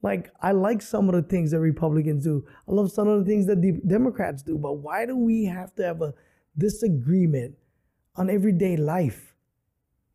Like 0.00 0.30
I 0.40 0.52
like 0.52 0.80
some 0.80 1.08
of 1.08 1.14
the 1.16 1.22
things 1.22 1.50
that 1.50 1.58
Republicans 1.60 2.22
do. 2.22 2.44
I 2.68 2.72
love 2.72 2.92
some 2.92 3.08
of 3.08 3.18
the 3.18 3.24
things 3.24 3.46
that 3.46 3.60
the 3.60 3.72
Democrats 3.84 4.42
do. 4.44 4.56
But 4.56 4.74
why 4.74 5.06
do 5.06 5.16
we 5.16 5.46
have 5.46 5.74
to 5.76 5.82
have 5.82 6.02
a 6.02 6.14
disagreement 6.56 7.56
on 8.16 8.30
everyday 8.30 8.76
life? 8.76 9.34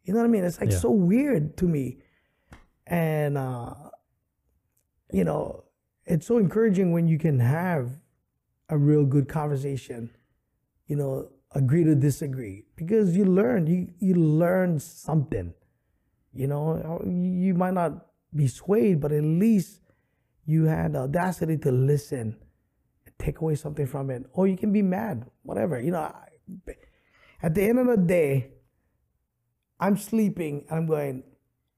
You 0.05 0.13
know 0.13 0.19
what 0.19 0.25
I 0.25 0.29
mean? 0.29 0.43
It's 0.45 0.59
like 0.61 0.71
Yeah. 0.71 0.77
so 0.77 0.91
weird 0.91 1.57
to 1.57 1.67
me. 1.67 1.97
And 2.85 3.37
uh, 3.37 3.73
you 5.11 5.23
know, 5.23 5.63
it's 6.05 6.27
so 6.27 6.37
encouraging 6.37 6.91
when 6.91 7.07
you 7.07 7.17
can 7.17 7.39
have 7.39 7.91
a 8.69 8.77
real 8.77 9.05
good 9.05 9.27
conversation. 9.27 10.09
You 10.87 10.97
know, 10.97 11.29
agree 11.51 11.83
to 11.83 11.95
disagree 11.95 12.65
because 12.75 13.15
you 13.15 13.25
learn. 13.25 13.67
You 13.67 13.87
you 13.99 14.15
learn 14.15 14.79
something. 14.79 15.53
You 16.33 16.47
know, 16.47 17.01
you 17.05 17.53
might 17.53 17.75
not 17.75 18.07
be 18.35 18.47
swayed, 18.47 18.99
but 18.99 19.11
at 19.11 19.23
least 19.23 19.81
you 20.45 20.65
had 20.65 20.93
the 20.93 20.99
audacity 20.99 21.57
to 21.57 21.71
listen, 21.71 22.37
take 23.19 23.39
away 23.39 23.55
something 23.55 23.85
from 23.85 24.09
it, 24.09 24.25
or 24.33 24.47
you 24.47 24.57
can 24.57 24.73
be 24.73 24.81
mad, 24.81 25.25
whatever. 25.43 25.79
You 25.79 25.91
know, 25.91 26.13
at 27.41 27.53
the 27.53 27.63
end 27.63 27.79
of 27.79 27.87
the 27.87 27.97
day, 27.97 28.51
I'm 29.79 29.97
sleeping 29.97 30.65
and 30.69 30.79
I'm 30.79 30.85
going, 30.87 31.23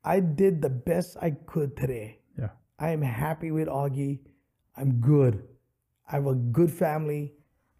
I 0.06 0.20
did 0.20 0.62
the 0.62 0.70
best 0.70 1.18
I 1.20 1.32
could 1.32 1.76
today. 1.76 2.20
Yeah. 2.38 2.50
I 2.78 2.92
am 2.92 3.02
happy 3.02 3.52
with 3.52 3.68
Augie. 3.68 4.20
I'm 4.78 5.02
good. 5.02 5.44
I 6.08 6.16
have 6.16 6.28
a 6.28 6.36
good 6.36 6.72
family. 6.72 7.34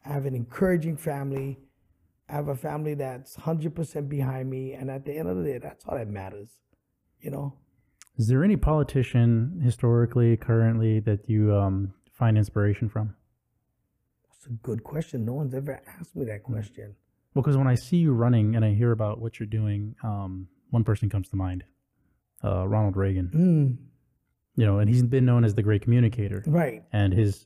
I 0.04 0.14
have 0.14 0.26
an 0.26 0.34
encouraging 0.34 0.98
family. 0.98 1.60
I 2.28 2.34
have 2.34 2.48
a 2.48 2.56
family 2.56 2.96
that's 2.96 3.38
100% 3.38 4.10
behind 4.10 4.50
me. 4.50 4.74
And 4.74 4.90
at 4.90 5.06
the 5.06 5.16
end 5.16 5.30
of 5.30 5.38
the 5.38 5.44
day, 5.44 5.60
that's 5.60 5.86
all 5.86 5.96
that 5.96 6.10
matters. 6.10 6.50
You 7.22 7.30
know? 7.30 7.54
Is 8.18 8.28
there 8.28 8.44
any 8.44 8.58
politician 8.58 9.62
historically, 9.64 10.36
currently, 10.36 11.00
that 11.02 11.30
you 11.30 11.54
um, 11.54 11.94
find 12.12 12.38
inspiration 12.38 12.90
from? 12.90 13.14
That's 14.30 14.48
a 14.48 14.50
good 14.64 14.84
question. 14.84 15.26
No 15.26 15.34
one's 15.34 15.54
ever 15.54 15.80
asked 16.00 16.16
me 16.16 16.26
that 16.26 16.42
question. 16.42 16.96
Because 17.36 17.58
when 17.58 17.68
I 17.68 17.76
see 17.76 17.98
you 17.98 18.14
running 18.14 18.56
and 18.56 18.64
I 18.64 18.74
hear 18.74 18.94
about 18.94 19.20
what 19.20 19.40
you're 19.40 19.48
doing, 19.48 19.96
um, 20.04 20.48
one 20.70 20.86
person 20.86 21.10
comes 21.10 21.28
to 21.30 21.36
mind, 21.36 21.66
uh, 22.46 22.68
Ronald 22.68 22.96
Reagan. 22.96 23.28
Mm, 23.34 23.68
You 24.60 24.66
know, 24.66 24.80
and 24.80 24.88
he's 24.90 25.04
been 25.04 25.26
known 25.26 25.44
as 25.48 25.54
the 25.56 25.64
great 25.64 25.82
communicator. 25.86 26.40
right. 26.48 26.84
And 26.94 27.14
his 27.14 27.46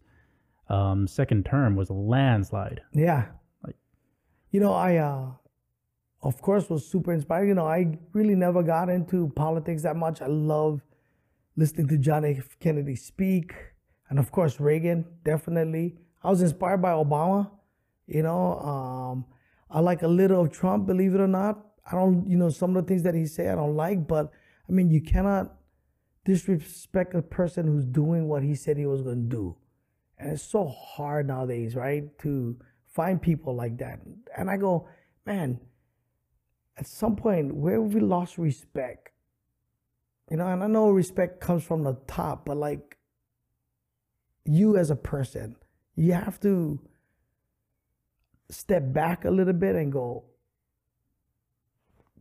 um, 0.69 1.07
second 1.07 1.45
term 1.45 1.75
was 1.75 1.89
a 1.89 1.93
landslide. 2.15 2.81
Yeah. 2.93 3.21
Like- 3.65 3.79
you 4.51 4.59
know, 4.59 4.73
I, 4.73 4.97
uh, 4.97 5.27
of 6.21 6.35
course, 6.41 6.69
was 6.69 6.85
super 6.93 7.11
inspired. 7.13 7.47
You 7.47 7.55
know, 7.55 7.65
I 7.67 7.97
really 8.13 8.35
never 8.35 8.61
got 8.63 8.89
into 8.89 9.29
politics 9.35 9.81
that 9.83 9.95
much. 9.95 10.21
I 10.21 10.27
love 10.27 10.81
listening 11.55 11.87
to 11.87 11.97
John 11.97 12.23
F. 12.25 12.57
Kennedy 12.59 12.95
speak. 12.95 13.53
And 14.09 14.19
of 14.19 14.31
course, 14.31 14.59
Reagan, 14.59 15.05
definitely. 15.23 15.95
I 16.23 16.29
was 16.29 16.41
inspired 16.41 16.81
by 16.81 16.91
Obama. 16.91 17.49
You 18.07 18.23
know, 18.23 18.59
um, 18.59 19.25
I 19.69 19.79
like 19.81 20.01
a 20.01 20.07
little 20.07 20.41
of 20.41 20.51
Trump, 20.51 20.87
believe 20.87 21.13
it 21.15 21.21
or 21.21 21.27
not. 21.27 21.55
I 21.89 21.95
don't, 21.95 22.27
you 22.29 22.37
know, 22.37 22.49
some 22.49 22.75
of 22.75 22.83
the 22.83 22.87
things 22.87 23.03
that 23.03 23.15
he 23.15 23.25
say 23.25 23.49
I 23.49 23.55
don't 23.55 23.75
like, 23.75 24.07
but 24.07 24.31
I 24.69 24.71
mean, 24.71 24.91
you 24.91 25.01
cannot 25.01 25.55
disrespect 26.25 27.15
a 27.15 27.21
person 27.21 27.65
who's 27.65 27.85
doing 27.85 28.27
what 28.27 28.43
he 28.43 28.53
said 28.53 28.77
he 28.77 28.85
was 28.85 29.01
going 29.01 29.29
to 29.29 29.35
do. 29.35 29.57
And 30.17 30.33
it's 30.33 30.43
so 30.43 30.67
hard 30.67 31.27
nowadays, 31.27 31.75
right, 31.75 32.17
to 32.19 32.57
find 32.85 33.21
people 33.21 33.55
like 33.55 33.77
that. 33.79 33.99
And 34.37 34.49
I 34.49 34.57
go, 34.57 34.87
man, 35.25 35.59
at 36.77 36.87
some 36.87 37.15
point, 37.15 37.55
where 37.55 37.81
we 37.81 37.99
lost 37.99 38.37
respect? 38.37 39.09
You 40.29 40.37
know, 40.37 40.47
and 40.47 40.63
I 40.63 40.67
know 40.67 40.91
respect 40.91 41.41
comes 41.41 41.63
from 41.63 41.83
the 41.83 41.97
top, 42.05 42.45
but 42.45 42.57
like 42.57 42.97
you 44.45 44.77
as 44.77 44.91
a 44.91 44.95
person, 44.95 45.55
you 45.95 46.13
have 46.13 46.39
to 46.41 46.79
step 48.49 48.93
back 48.93 49.25
a 49.25 49.31
little 49.31 49.53
bit 49.53 49.75
and 49.75 49.91
go, 49.91 50.25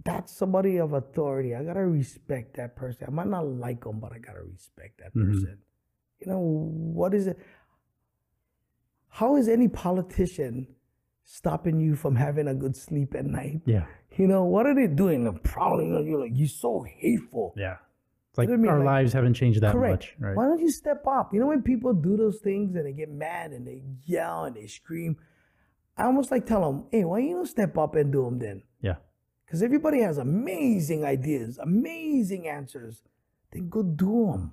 that's 0.04 0.32
somebody 0.32 0.76
of 0.78 0.92
authority. 0.92 1.54
I 1.54 1.64
gotta 1.64 1.86
respect 1.86 2.56
that 2.56 2.76
person. 2.76 3.06
I 3.08 3.10
might 3.10 3.26
not 3.26 3.46
like 3.46 3.84
them, 3.84 4.00
but 4.00 4.12
I 4.12 4.18
gotta 4.18 4.42
respect 4.42 4.98
that 5.00 5.14
Mhm. 5.14 5.26
person. 5.32 5.58
You 6.20 6.26
know, 6.32 6.40
what 6.40 7.14
is 7.14 7.26
it? 7.26 7.38
How 9.08 9.36
is 9.36 9.48
any 9.48 9.68
politician 9.68 10.68
stopping 11.24 11.80
you 11.80 11.94
from 11.96 12.16
having 12.16 12.48
a 12.48 12.54
good 12.54 12.76
sleep 12.76 13.14
at 13.14 13.24
night? 13.26 13.62
Yeah. 13.64 13.86
You 14.16 14.26
know, 14.26 14.44
what 14.44 14.66
are 14.66 14.74
they 14.74 14.86
doing? 14.86 15.24
They're 15.24 15.32
prowling 15.32 15.94
on 15.94 16.06
you 16.06 16.18
like 16.18 16.32
you're 16.34 16.48
so 16.48 16.82
hateful. 16.82 17.54
Yeah. 17.56 17.76
It's 18.30 18.38
like 18.38 18.48
know 18.48 18.54
what 18.54 18.58
I 18.58 18.62
mean? 18.62 18.70
our 18.70 18.78
Like- 18.78 18.86
lives 18.86 19.12
haven't 19.12 19.34
changed 19.34 19.60
that 19.62 19.72
Correct. 19.72 19.92
much, 19.92 20.16
right? 20.20 20.36
Why 20.36 20.46
don't 20.46 20.60
you 20.60 20.70
step 20.70 21.06
up? 21.06 21.32
You 21.32 21.40
know 21.40 21.46
when 21.46 21.62
people 21.62 21.92
do 21.94 22.16
those 22.16 22.40
things 22.40 22.74
and 22.74 22.86
they 22.86 22.92
get 22.92 23.10
mad 23.10 23.52
and 23.52 23.66
they 23.66 23.82
yell 24.04 24.44
and 24.44 24.54
they 24.56 24.66
scream, 24.66 25.16
I 25.96 26.04
almost 26.04 26.30
like 26.30 26.46
tell 26.46 26.60
them, 26.70 26.86
"Hey, 26.90 27.04
why 27.04 27.18
you 27.20 27.30
don't 27.30 27.40
you 27.40 27.46
step 27.46 27.76
up 27.76 27.94
and 27.96 28.12
do 28.12 28.24
them 28.24 28.38
then?" 28.38 28.62
Yeah. 28.80 28.96
Because 29.48 29.62
everybody 29.62 30.02
has 30.02 30.18
amazing 30.18 31.06
ideas, 31.06 31.56
amazing 31.56 32.46
answers. 32.46 33.02
Then 33.50 33.70
go 33.70 33.82
do 33.82 34.26
them. 34.30 34.52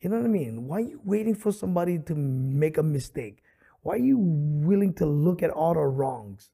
You 0.00 0.10
know 0.10 0.18
what 0.18 0.26
I 0.26 0.28
mean? 0.28 0.68
Why 0.68 0.76
are 0.76 0.80
you 0.80 1.00
waiting 1.04 1.34
for 1.34 1.50
somebody 1.50 1.98
to 1.98 2.14
make 2.14 2.78
a 2.78 2.82
mistake? 2.84 3.42
Why 3.82 3.94
are 3.94 3.98
you 3.98 4.16
willing 4.16 4.94
to 4.94 5.06
look 5.06 5.42
at 5.42 5.50
all 5.50 5.74
the 5.74 5.80
wrongs? 5.80 6.50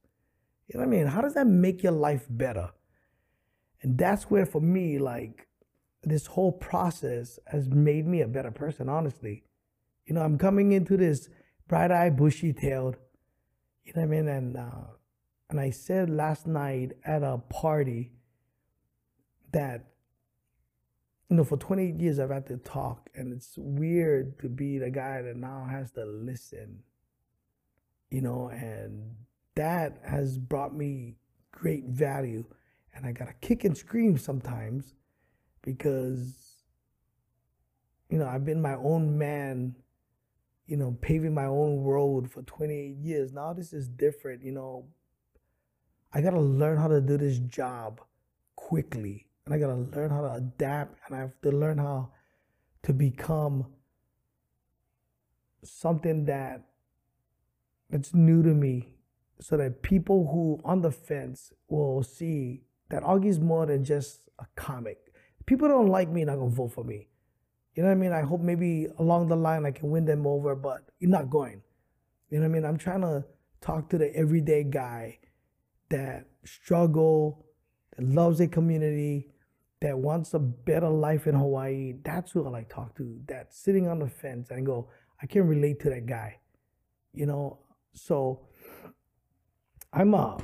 You 0.68 0.78
know 0.78 0.86
what 0.86 0.94
I 0.94 0.96
mean? 0.96 1.06
How 1.06 1.20
does 1.20 1.34
that 1.34 1.46
make 1.46 1.82
your 1.82 1.92
life 1.92 2.24
better? 2.30 2.70
And 3.82 3.98
that's 3.98 4.30
where, 4.30 4.46
for 4.46 4.62
me, 4.62 4.98
like, 4.98 5.46
this 6.02 6.24
whole 6.24 6.52
process 6.52 7.38
has 7.48 7.68
made 7.68 8.06
me 8.06 8.22
a 8.22 8.28
better 8.28 8.52
person, 8.52 8.88
honestly. 8.88 9.44
You 10.06 10.14
know, 10.14 10.22
I'm 10.22 10.38
coming 10.38 10.72
into 10.72 10.96
this 10.96 11.28
bright 11.68 11.90
eyed, 11.90 12.16
bushy 12.16 12.54
tailed, 12.54 12.96
you 13.84 13.92
know 13.94 14.00
what 14.00 14.16
I 14.16 14.22
mean? 14.22 14.28
And, 14.28 14.56
uh, 14.56 14.86
and 15.50 15.60
I 15.60 15.70
said 15.70 16.10
last 16.10 16.46
night 16.46 16.92
at 17.04 17.22
a 17.22 17.38
party 17.50 18.12
that, 19.52 19.84
you 21.28 21.36
know, 21.36 21.44
for 21.44 21.56
28 21.56 22.00
years 22.00 22.18
I've 22.18 22.30
had 22.30 22.46
to 22.46 22.56
talk, 22.56 23.10
and 23.14 23.32
it's 23.32 23.54
weird 23.56 24.38
to 24.40 24.48
be 24.48 24.78
the 24.78 24.90
guy 24.90 25.22
that 25.22 25.36
now 25.36 25.66
has 25.70 25.90
to 25.92 26.04
listen, 26.04 26.80
you 28.10 28.20
know, 28.20 28.48
and 28.48 29.14
that 29.54 29.98
has 30.06 30.38
brought 30.38 30.74
me 30.74 31.16
great 31.52 31.84
value. 31.84 32.44
And 32.94 33.06
I 33.06 33.12
got 33.12 33.26
to 33.26 33.34
kick 33.40 33.64
and 33.64 33.76
scream 33.76 34.16
sometimes 34.18 34.94
because, 35.62 36.62
you 38.08 38.18
know, 38.18 38.26
I've 38.26 38.44
been 38.44 38.62
my 38.62 38.74
own 38.74 39.18
man, 39.18 39.74
you 40.66 40.76
know, 40.76 40.96
paving 41.00 41.34
my 41.34 41.46
own 41.46 41.82
road 41.82 42.30
for 42.30 42.42
28 42.42 42.96
years. 42.96 43.32
Now 43.32 43.52
this 43.52 43.72
is 43.72 43.88
different, 43.88 44.42
you 44.42 44.52
know. 44.52 44.86
I 46.14 46.20
gotta 46.20 46.40
learn 46.40 46.76
how 46.76 46.86
to 46.86 47.00
do 47.00 47.18
this 47.18 47.38
job 47.38 48.00
quickly. 48.54 49.26
And 49.44 49.54
I 49.54 49.58
gotta 49.58 49.74
learn 49.74 50.10
how 50.10 50.20
to 50.22 50.34
adapt 50.34 50.96
and 51.06 51.16
I 51.16 51.20
have 51.20 51.32
to 51.42 51.50
learn 51.50 51.78
how 51.78 52.10
to 52.84 52.92
become 52.92 53.66
something 55.64 56.24
that 56.26 56.62
that's 57.90 58.14
new 58.14 58.42
to 58.42 58.54
me 58.54 58.94
so 59.40 59.56
that 59.56 59.82
people 59.82 60.28
who 60.28 60.60
on 60.64 60.82
the 60.82 60.92
fence 60.92 61.52
will 61.68 62.02
see 62.02 62.62
that 62.90 63.02
Augie's 63.02 63.40
more 63.40 63.66
than 63.66 63.84
just 63.84 64.20
a 64.38 64.46
comic. 64.54 64.98
People 65.46 65.68
don't 65.68 65.88
like 65.88 66.08
me, 66.08 66.24
not 66.24 66.36
gonna 66.36 66.50
vote 66.50 66.72
for 66.72 66.84
me. 66.84 67.08
You 67.74 67.82
know 67.82 67.88
what 67.88 67.96
I 67.96 67.98
mean? 67.98 68.12
I 68.12 68.22
hope 68.22 68.40
maybe 68.40 68.86
along 68.98 69.28
the 69.28 69.36
line 69.36 69.66
I 69.66 69.72
can 69.72 69.90
win 69.90 70.04
them 70.04 70.28
over, 70.28 70.54
but 70.54 70.84
you're 71.00 71.10
not 71.10 71.28
going. 71.28 71.60
You 72.30 72.38
know 72.38 72.44
what 72.44 72.50
I 72.50 72.54
mean? 72.54 72.64
I'm 72.64 72.78
trying 72.78 73.00
to 73.00 73.24
talk 73.60 73.88
to 73.90 73.98
the 73.98 74.14
everyday 74.14 74.62
guy 74.62 75.18
that 75.94 76.26
struggle, 76.44 77.46
that 77.96 78.04
loves 78.04 78.40
a 78.40 78.48
community, 78.48 79.28
that 79.80 79.96
wants 79.96 80.34
a 80.34 80.40
better 80.40 80.88
life 80.88 81.26
in 81.28 81.34
Hawaii. 81.34 81.94
That's 82.04 82.32
who 82.32 82.44
I 82.44 82.50
like 82.50 82.68
talk 82.68 82.96
to. 82.96 83.20
That's 83.28 83.56
sitting 83.56 83.86
on 83.86 84.00
the 84.00 84.08
fence 84.08 84.50
and 84.50 84.66
go, 84.66 84.88
I 85.22 85.26
can 85.26 85.46
relate 85.46 85.78
to 85.80 85.90
that 85.90 86.06
guy. 86.06 86.40
You 87.12 87.26
know, 87.26 87.58
so 87.92 88.48
I'm 89.92 90.14
uh 90.14 90.38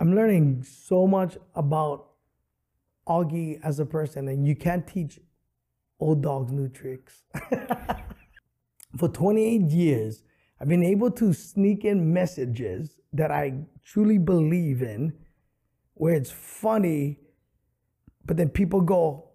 I'm 0.00 0.14
learning 0.14 0.64
so 0.64 1.06
much 1.06 1.38
about 1.54 2.06
Augie 3.06 3.60
as 3.62 3.78
a 3.78 3.86
person, 3.86 4.28
and 4.28 4.46
you 4.46 4.56
can't 4.56 4.86
teach 4.86 5.20
old 6.00 6.22
dogs 6.22 6.52
new 6.52 6.68
tricks. 6.68 7.22
For 8.98 9.08
28 9.08 9.62
years, 9.70 10.22
I've 10.60 10.68
been 10.68 10.82
able 10.82 11.10
to 11.12 11.32
sneak 11.32 11.84
in 11.84 12.12
messages 12.12 12.98
that 13.12 13.30
I 13.30 13.64
truly 13.84 14.18
believe 14.18 14.82
in, 14.82 15.12
where 15.94 16.14
it's 16.14 16.30
funny, 16.30 17.20
but 18.24 18.36
then 18.36 18.48
people 18.48 18.80
go, 18.80 19.30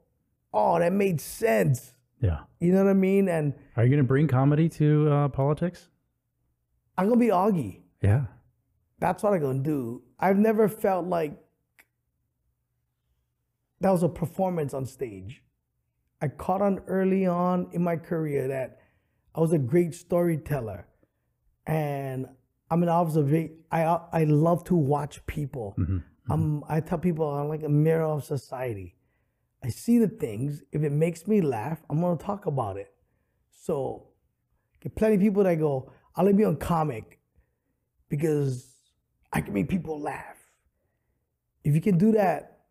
"Oh, 0.53 0.79
that 0.79 0.93
made 0.93 1.21
sense." 1.21 1.93
Yeah. 2.19 2.41
You 2.59 2.71
know 2.71 2.83
what 2.85 2.91
I 2.91 2.93
mean? 2.93 3.27
And 3.27 3.53
Are 3.75 3.83
you 3.83 3.89
going 3.89 4.03
to 4.03 4.07
bring 4.07 4.27
comedy 4.27 4.69
to 4.69 5.09
uh, 5.11 5.27
politics? 5.29 5.89
I'm 6.97 7.07
gonna 7.09 7.19
be 7.19 7.27
Augie. 7.27 7.81
Yeah. 8.01 8.25
That's 8.99 9.23
what 9.23 9.33
I'm 9.33 9.41
gonna 9.41 9.59
do. 9.59 10.03
I've 10.19 10.37
never 10.37 10.69
felt 10.69 11.07
like 11.07 11.37
that 13.81 13.89
was 13.89 14.03
a 14.03 14.09
performance 14.09 14.73
on 14.73 14.85
stage. 14.85 15.43
I 16.21 16.29
caught 16.29 16.61
on 16.61 16.79
early 16.87 17.25
on 17.25 17.67
in 17.73 17.83
my 17.83 17.97
career 17.97 18.47
that 18.47 18.79
I 19.35 19.41
was 19.41 19.51
a 19.51 19.57
great 19.57 19.93
storyteller, 19.93 20.87
and 21.65 22.27
I'm 22.69 22.83
an 22.83 22.89
observer. 22.89 23.47
I 23.71 23.83
I 24.11 24.23
love 24.25 24.63
to 24.65 24.75
watch 24.75 25.25
people. 25.25 25.75
Um, 26.29 26.63
I 26.69 26.79
tell 26.79 26.97
people 26.97 27.29
I'm 27.29 27.49
like 27.49 27.63
a 27.63 27.69
mirror 27.69 28.05
of 28.05 28.23
society. 28.23 28.95
I 29.63 29.69
see 29.69 29.97
the 29.99 30.07
things. 30.07 30.61
If 30.71 30.83
it 30.83 30.91
makes 30.91 31.27
me 31.27 31.41
laugh, 31.41 31.79
I'm 31.89 32.01
gonna 32.01 32.17
talk 32.17 32.45
about 32.45 32.77
it. 32.77 32.93
So, 33.51 34.09
plenty 34.95 35.15
of 35.15 35.21
people 35.21 35.43
that 35.43 35.55
go, 35.55 35.91
"I'll 36.15 36.25
let 36.25 36.35
me 36.35 36.43
on 36.43 36.57
comic," 36.57 37.19
because 38.09 38.75
I 39.31 39.41
can 39.41 39.53
make 39.53 39.69
people 39.69 39.99
laugh. 39.99 40.37
If 41.63 41.75
you 41.75 41.81
can 41.81 41.97
do 41.97 42.11
that, 42.13 42.65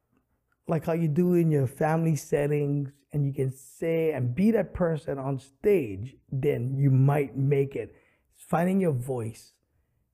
like 0.68 0.84
how 0.84 0.92
you 0.92 1.08
do 1.08 1.34
in 1.34 1.50
your 1.50 1.66
family 1.66 2.16
settings, 2.16 2.92
and 3.12 3.26
you 3.26 3.32
can 3.32 3.52
say 3.52 4.12
and 4.12 4.34
be 4.34 4.50
that 4.52 4.72
person 4.74 5.18
on 5.18 5.38
stage, 5.38 6.16
then 6.30 6.76
you 6.78 6.90
might 6.90 7.36
make 7.36 7.76
it. 7.76 7.94
Finding 8.48 8.80
your 8.80 8.92
voice. 8.92 9.52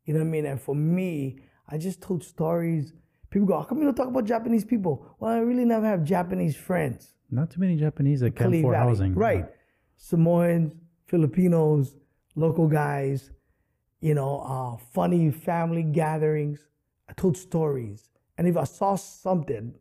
You 0.05 0.15
know 0.15 0.21
what 0.21 0.27
I 0.27 0.31
mean? 0.31 0.47
And 0.47 0.61
for 0.61 0.75
me, 0.75 1.41
I 1.69 1.79
just 1.79 2.01
told 2.01 2.25
stories. 2.25 2.93
People 3.31 3.47
go, 3.47 3.59
how 3.59 3.65
come 3.65 3.79
you 3.79 3.85
don't 3.85 3.95
talk 3.95 4.09
about 4.09 4.25
Japanese 4.25 4.65
people? 4.65 5.07
Well, 5.19 5.33
I 5.33 5.39
really 5.39 5.65
never 5.65 5.87
have 5.87 6.03
Japanese 6.03 6.57
friends. 6.57 7.15
Not 7.31 7.51
too 7.51 7.61
many 7.61 7.77
Japanese 7.77 8.21
that 8.21 8.35
can 8.35 8.55
afford 8.55 8.77
housing. 8.77 9.15
Right. 9.15 9.47
Samoans, 9.97 10.73
Filipinos, 11.07 11.95
local 12.37 12.69
guys, 12.69 13.31
you 14.01 14.15
know, 14.15 14.41
uh, 14.41 14.83
funny 14.95 15.31
family 15.31 15.83
gatherings. 15.83 16.67
I 17.09 17.13
told 17.15 17.37
stories. 17.37 18.09
And 18.39 18.47
if 18.47 18.57
I 18.57 18.65
saw 18.65 18.95
something 18.97 19.75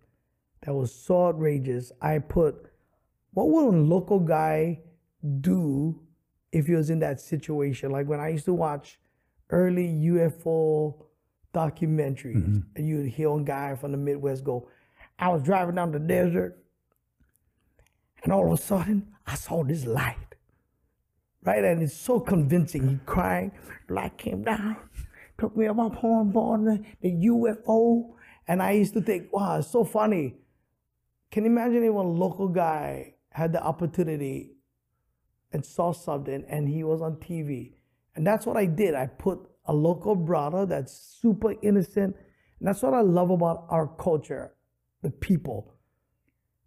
that 0.62 0.74
was 0.74 0.94
so 0.94 1.28
outrageous, 1.28 1.92
I 2.02 2.20
put, 2.20 2.56
what 3.32 3.50
would 3.50 3.74
a 3.74 3.78
local 3.78 4.20
guy 4.20 4.82
do 5.42 6.02
if 6.52 6.68
he 6.68 6.74
was 6.74 6.90
in 6.90 7.00
that 7.00 7.20
situation? 7.20 7.92
Like 7.92 8.08
when 8.08 8.20
I 8.20 8.30
used 8.30 8.46
to 8.46 8.54
watch 8.54 9.00
early 9.50 9.88
UFO 9.88 11.06
documentaries, 11.54 12.36
mm-hmm. 12.36 12.60
and 12.76 12.88
you'd 12.88 13.10
hear 13.10 13.32
a 13.32 13.42
guy 13.42 13.76
from 13.76 13.92
the 13.92 13.98
Midwest 13.98 14.44
go, 14.44 14.70
I 15.20 15.30
was 15.30 15.42
driving 15.42 15.76
down 15.76 15.92
the 15.92 16.00
desert, 16.00 16.64
and 18.24 18.32
all 18.34 18.52
of 18.52 18.60
a 18.60 18.62
sudden, 18.62 19.16
I 19.26 19.36
saw 19.36 19.64
this 19.64 19.86
light. 19.86 20.18
Right? 21.44 21.64
And 21.64 21.82
it's 21.82 21.94
so 21.94 22.20
convincing. 22.20 22.90
He 22.90 23.00
crying, 23.06 23.52
light 23.90 24.18
came 24.18 24.44
down, 24.44 24.76
took 25.38 25.56
me 25.56 25.68
up 25.68 25.78
on 25.78 26.32
board 26.32 26.66
the, 26.66 26.84
the 27.02 27.12
UFO. 27.28 28.14
And 28.48 28.62
I 28.62 28.72
used 28.72 28.94
to 28.94 29.02
think, 29.02 29.32
wow, 29.32 29.60
it's 29.60 29.70
so 29.70 29.84
funny. 29.84 30.36
Can 31.32 31.46
you 31.46 31.52
imagine 31.52 31.84
if 31.84 31.94
a 31.94 31.98
local 31.98 32.48
guy 32.48 33.16
had 33.32 33.54
the 33.54 33.64
opportunity 33.64 34.57
and 35.58 35.66
saw 35.66 35.92
something 35.92 36.46
and 36.48 36.70
he 36.70 36.84
was 36.84 37.02
on 37.02 37.16
TV? 37.16 37.74
And 38.16 38.26
that's 38.26 38.46
what 38.46 38.58
I 38.58 38.68
did. 38.68 38.94
I 38.94 39.08
put 39.08 39.40
a 39.66 39.74
local 39.74 40.16
brother 40.16 40.68
that's 40.68 40.94
super 40.94 41.56
innocent. 41.64 42.16
And 42.60 42.68
that's 42.68 42.84
what 42.84 42.94
I 42.94 43.02
love 43.02 43.32
about 43.32 43.66
our 43.70 43.88
culture, 43.88 44.54
the 45.02 45.10
people. 45.10 45.74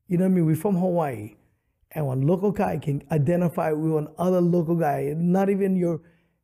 You 0.08 0.18
know 0.18 0.24
what 0.24 0.32
I 0.32 0.34
mean? 0.34 0.46
We're 0.46 0.56
from 0.56 0.76
Hawaii. 0.76 1.36
And 1.92 2.06
one 2.06 2.22
local 2.22 2.50
guy 2.50 2.78
can 2.78 3.02
identify 3.12 3.70
with 3.70 3.92
one 3.92 4.08
other 4.18 4.40
local 4.40 4.74
guy, 4.74 5.12
not 5.16 5.50
even 5.50 5.76
your, 5.76 6.00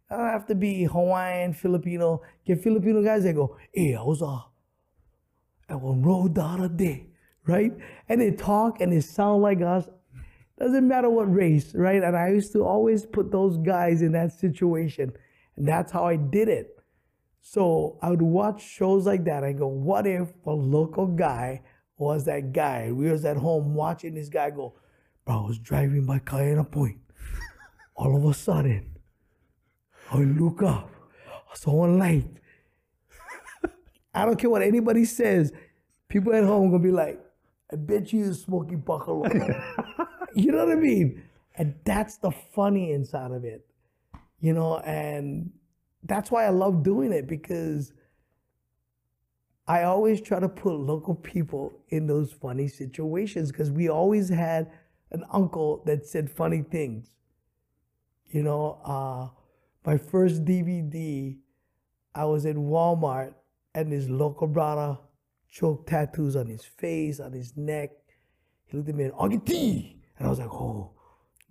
I 0.09 0.17
don't 0.17 0.29
have 0.29 0.47
to 0.47 0.55
be 0.55 0.85
Hawaiian, 0.85 1.53
Filipino. 1.53 2.23
Get 2.47 2.63
Filipino 2.63 3.03
guys 3.03 3.25
that 3.25 3.35
go, 3.35 3.57
hey, 3.73 3.97
I 3.97 4.03
was 4.03 4.23
uh, 4.23 4.39
at 5.69 5.81
one 5.81 6.03
road 6.03 6.37
the 6.37 6.43
other 6.43 6.69
day, 6.69 7.09
right? 7.45 7.73
And 8.09 8.21
they 8.21 8.31
talk 8.31 8.81
and 8.81 8.93
they 8.93 9.01
sound 9.01 9.43
like 9.43 9.61
us. 9.63 9.89
Doesn't 10.59 10.89
matter 10.89 11.11
what 11.11 11.33
race, 11.33 11.75
right? 11.75 12.03
And 12.03 12.17
I 12.17 12.29
used 12.29 12.53
to 12.53 12.65
always 12.65 13.05
put 13.05 13.31
those 13.31 13.59
guys 13.59 14.01
in 14.01 14.13
that 14.13 14.33
situation. 14.33 15.13
And 15.57 15.69
that's 15.69 15.93
how 15.93 16.07
I 16.07 16.17
did 16.17 16.49
it. 16.49 16.77
So 17.43 17.99
I 18.03 18.11
would 18.11 18.23
watch 18.23 18.63
shows 18.63 19.07
like 19.07 19.25
that. 19.25 19.45
I 19.45 19.53
go, 19.53 19.67
what 19.69 20.07
if 20.07 20.33
a 20.47 20.51
local 20.51 21.07
guy 21.07 21.63
was 21.99 22.25
that 22.25 22.53
guy? 22.53 22.91
We 22.91 23.11
was 23.11 23.25
at 23.25 23.37
home 23.37 23.75
watching 23.75 24.15
this 24.15 24.29
guy 24.29 24.51
go, 24.51 24.75
bro, 25.25 25.45
I 25.45 25.47
was 25.47 25.59
driving 25.59 26.05
my 26.07 26.19
car 26.19 26.43
in 26.43 26.59
a 26.59 26.65
point. 26.65 26.99
All 27.95 28.17
of 28.17 28.25
a 28.25 28.35
sudden, 28.35 28.97
I 30.11 30.19
look 30.19 30.63
up, 30.63 30.91
I 31.29 31.57
saw 31.57 31.87
a 31.87 31.89
light. 31.89 32.29
I 34.15 34.25
don't 34.25 34.39
care 34.39 34.51
what 34.51 34.63
anybody 34.63 35.05
says. 35.05 35.53
People 36.09 36.35
at 36.35 36.45
home 36.45 36.71
gonna 36.71 36.83
be 36.83 36.91
like, 36.91 37.21
I 37.73 37.77
bet 37.77 38.13
you 38.13 38.33
smoking 38.33 38.81
buffalo. 38.81 39.25
you 40.37 40.53
know 40.53 40.67
what 40.67 40.77
I 40.77 40.81
mean? 40.81 41.23
And 41.57 41.75
that's 41.85 42.19
the 42.19 42.31
funny 42.31 42.93
inside 42.93 43.31
of 43.33 43.45
it. 43.45 43.67
You 44.39 44.53
know, 44.53 44.79
and 44.81 45.51
that's 46.03 46.31
why 46.31 46.45
I 46.45 46.51
love 46.51 46.83
doing 46.83 47.11
it 47.11 47.27
because 47.27 47.93
I 49.67 49.85
always 49.85 50.21
try 50.21 50.39
to 50.39 50.49
put 50.49 50.75
local 50.75 51.15
people 51.15 51.73
in 51.89 52.07
those 52.07 52.33
funny 52.33 52.69
situations 52.69 53.51
because 53.51 53.71
we 53.71 53.89
always 53.89 54.29
had 54.29 54.71
an 55.11 55.25
uncle 55.33 55.83
that 55.87 56.07
said 56.07 56.31
funny 56.31 56.63
things. 56.63 57.11
You 58.27 58.43
know, 58.43 58.79
uh, 58.85 59.29
my 59.87 59.97
first 59.97 60.45
DVD, 60.45 61.39
I 62.15 62.27
was 62.27 62.45
in 62.45 62.57
Walmart 62.57 63.33
and 63.75 63.91
this 63.91 64.09
local 64.09 64.47
brother 64.47 64.99
choked 65.49 65.89
tattoos 65.89 66.37
on 66.37 66.47
his 66.47 66.65
face, 66.65 67.21
on 67.21 67.33
his 67.33 67.57
neck. 67.57 67.91
He 68.67 68.77
looked 68.77 68.91
at 68.91 68.95
me 68.95 69.05
and 69.05 69.47
T. 69.47 69.96
And 70.19 70.27
I 70.27 70.31
was 70.31 70.39
like, 70.39 70.53
oh, 70.53 70.93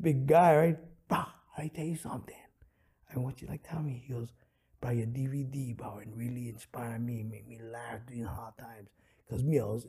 big 0.02 0.28
guy, 0.28 0.56
right? 0.56 0.78
Bah, 1.08 1.28
I 1.58 1.68
tell 1.68 1.86
you 1.86 1.98
something. 1.98 2.36
I 3.16 3.20
want 3.20 3.42
you 3.42 3.48
to 3.48 3.54
like 3.54 3.68
tell 3.68 3.82
me. 3.82 4.04
He 4.06 4.14
goes, 4.14 4.30
bro, 4.82 4.92
your 4.92 5.08
DVD, 5.08 5.76
bro, 5.76 6.00
and 6.02 6.16
really 6.18 6.50
inspired 6.50 7.06
me, 7.06 7.24
made 7.24 7.48
me 7.48 7.60
laugh 7.62 8.00
during 8.08 8.26
hard 8.26 8.58
times. 8.58 8.90
Because 9.26 9.44
me, 9.44 9.60
I 9.60 9.64
was 9.64 9.88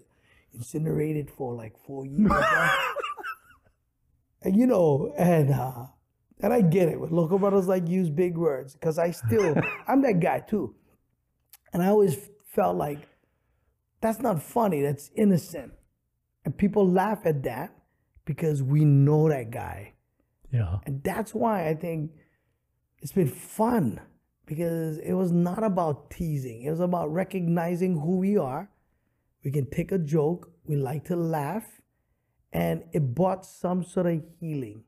incinerated 0.53 1.31
for 1.31 1.55
like 1.55 1.75
four 1.87 2.07
years. 2.07 2.31
and 4.43 4.57
you 4.57 4.67
know, 4.67 5.13
and 5.19 5.51
uh, 5.51 5.87
and 6.41 6.53
I 6.53 6.61
get 6.61 6.89
it. 6.89 7.01
With 7.01 7.11
local 7.11 7.39
brothers 7.39 7.67
like 7.67 7.89
use 7.89 8.11
big 8.11 8.37
words 8.37 8.75
because 8.75 8.99
I 8.99 9.11
still 9.11 9.57
I'm 9.89 10.03
that 10.03 10.21
guy 10.21 10.41
too. 10.41 10.75
And 11.73 11.83
I 11.83 11.89
always 11.89 12.17
felt 12.49 12.77
like 12.77 13.09
that's 14.01 14.21
not 14.21 14.43
funny, 14.43 14.83
that's 14.83 15.11
innocent. 15.17 15.73
And 16.45 16.57
people 16.57 16.89
laugh 16.89 17.21
at 17.25 17.43
that 17.43 17.76
because 18.27 18.63
we 18.63 18.85
know 18.85 19.31
that 19.31 19.51
guy. 19.51 19.95
Yeah. 20.53 20.81
And 20.85 21.03
that's 21.03 21.35
why 21.35 21.69
I 21.69 21.75
think 21.75 22.11
it's 22.99 23.13
been 23.13 23.29
fun 23.29 24.01
because 24.45 24.99
it 24.99 25.15
was 25.15 25.33
not 25.33 25.63
about 25.63 26.11
teasing. 26.11 26.63
It 26.63 26.71
was 26.71 26.81
about 26.81 27.11
recognizing 27.11 27.99
who 27.99 28.19
we 28.19 28.37
are. 28.37 28.69
We 29.43 29.51
can 29.51 29.71
take 29.71 29.93
a 29.93 29.99
joke. 29.99 30.51
We 30.67 30.77
like 30.77 31.05
to 31.07 31.17
laugh, 31.17 31.65
and 32.53 32.83
it 32.93 33.15
brought 33.15 33.47
some 33.47 33.85
sort 33.85 34.07
of 34.07 34.23
healing. 34.41 34.83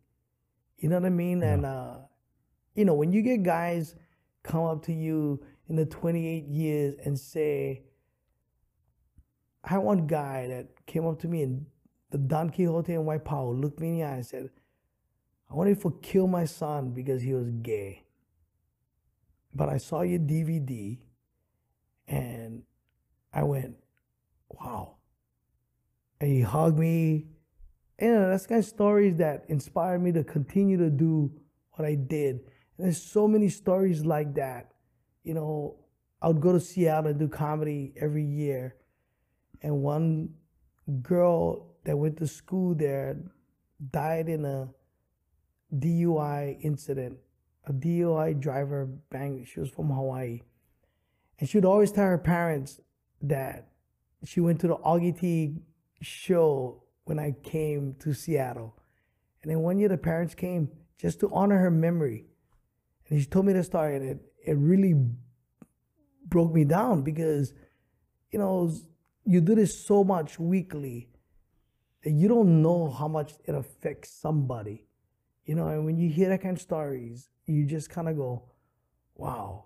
You 0.78 0.88
know 0.88 0.96
what 0.96 1.06
I 1.06 1.10
mean? 1.10 1.42
And 1.42 1.64
uh, 1.64 1.98
you 2.74 2.84
know 2.84 2.94
when 2.94 3.12
you 3.12 3.22
get 3.22 3.44
guys 3.44 3.94
come 4.42 4.64
up 4.64 4.84
to 4.86 4.92
you 4.92 5.44
in 5.68 5.76
the 5.76 5.86
28 5.86 6.46
years 6.46 6.94
and 7.04 7.18
say, 7.18 7.82
I 9.62 9.70
had 9.70 9.78
one 9.78 10.06
guy 10.06 10.48
that 10.48 10.86
came 10.86 11.06
up 11.06 11.20
to 11.20 11.28
me 11.28 11.42
in 11.42 11.66
the 12.10 12.18
Don 12.18 12.50
Quijote 12.50 12.88
and 12.88 13.06
Waipahu, 13.06 13.60
looked 13.60 13.80
me 13.80 13.88
in 13.88 13.98
the 13.98 14.04
eye 14.04 14.14
and 14.14 14.26
said, 14.26 14.50
I 15.50 15.54
wanted 15.54 15.80
to 15.82 15.98
kill 16.02 16.26
my 16.26 16.44
son 16.44 16.90
because 16.90 17.22
he 17.22 17.34
was 17.34 17.50
gay. 17.50 18.04
But 19.54 19.68
I 19.68 19.78
saw 19.78 20.02
your 20.02 20.18
DVD 20.18 20.98
and 22.06 22.62
I 23.32 23.42
went, 23.42 23.76
wow. 24.48 24.96
And 26.20 26.30
he 26.30 26.42
hugged 26.42 26.78
me. 26.78 27.28
And 27.98 28.08
you 28.08 28.14
know, 28.14 28.28
that's 28.28 28.46
kind 28.46 28.58
of 28.58 28.64
stories 28.64 29.16
that 29.16 29.44
inspired 29.48 30.02
me 30.02 30.12
to 30.12 30.24
continue 30.24 30.76
to 30.78 30.90
do 30.90 31.32
what 31.72 31.86
I 31.86 31.94
did. 31.94 32.36
And 32.76 32.86
there's 32.86 33.02
so 33.02 33.26
many 33.26 33.48
stories 33.48 34.04
like 34.04 34.34
that. 34.34 34.72
You 35.24 35.34
know, 35.34 35.76
I 36.20 36.28
would 36.28 36.40
go 36.40 36.52
to 36.52 36.60
Seattle 36.60 37.10
and 37.10 37.18
do 37.18 37.28
comedy 37.28 37.92
every 38.00 38.24
year. 38.24 38.76
And 39.62 39.82
one 39.82 40.34
girl 41.02 41.67
that 41.88 41.96
went 41.96 42.18
to 42.18 42.26
school 42.26 42.74
there 42.74 43.16
died 43.90 44.28
in 44.28 44.44
a 44.44 44.68
DUI 45.74 46.58
incident. 46.62 47.16
A 47.66 47.72
DUI 47.72 48.38
driver 48.38 48.90
banged. 49.08 49.48
She 49.48 49.58
was 49.58 49.70
from 49.70 49.88
Hawaii, 49.88 50.42
and 51.40 51.48
she 51.48 51.56
would 51.56 51.64
always 51.64 51.90
tell 51.90 52.04
her 52.04 52.18
parents 52.18 52.78
that 53.22 53.68
she 54.22 54.38
went 54.40 54.60
to 54.60 54.68
the 54.68 54.76
Augie 54.76 55.18
T 55.18 55.62
show 56.02 56.82
when 57.04 57.18
I 57.18 57.34
came 57.42 57.96
to 58.00 58.12
Seattle. 58.12 58.76
And 59.42 59.50
then 59.50 59.60
one 59.60 59.78
year 59.78 59.88
the 59.88 59.96
parents 59.96 60.34
came 60.34 60.68
just 60.98 61.20
to 61.20 61.30
honor 61.32 61.56
her 61.56 61.70
memory. 61.70 62.26
And 63.08 63.18
she 63.18 63.26
told 63.26 63.46
me 63.46 63.54
the 63.54 63.64
story, 63.64 63.96
and 63.96 64.04
it, 64.04 64.18
it 64.46 64.58
really 64.58 64.94
broke 66.26 66.52
me 66.52 66.66
down 66.66 67.00
because, 67.00 67.54
you 68.30 68.38
know, 68.38 68.70
you 69.24 69.40
do 69.40 69.54
this 69.54 69.86
so 69.86 70.04
much 70.04 70.38
weekly 70.38 71.08
you 72.04 72.28
don't 72.28 72.62
know 72.62 72.90
how 72.90 73.08
much 73.08 73.34
it 73.44 73.54
affects 73.54 74.10
somebody. 74.10 74.86
You 75.44 75.54
know, 75.54 75.68
and 75.68 75.84
when 75.84 75.96
you 75.96 76.10
hear 76.10 76.28
that 76.28 76.42
kind 76.42 76.56
of 76.56 76.60
stories, 76.60 77.30
you 77.46 77.64
just 77.64 77.88
kind 77.88 78.08
of 78.08 78.16
go, 78.16 78.44
wow. 79.14 79.64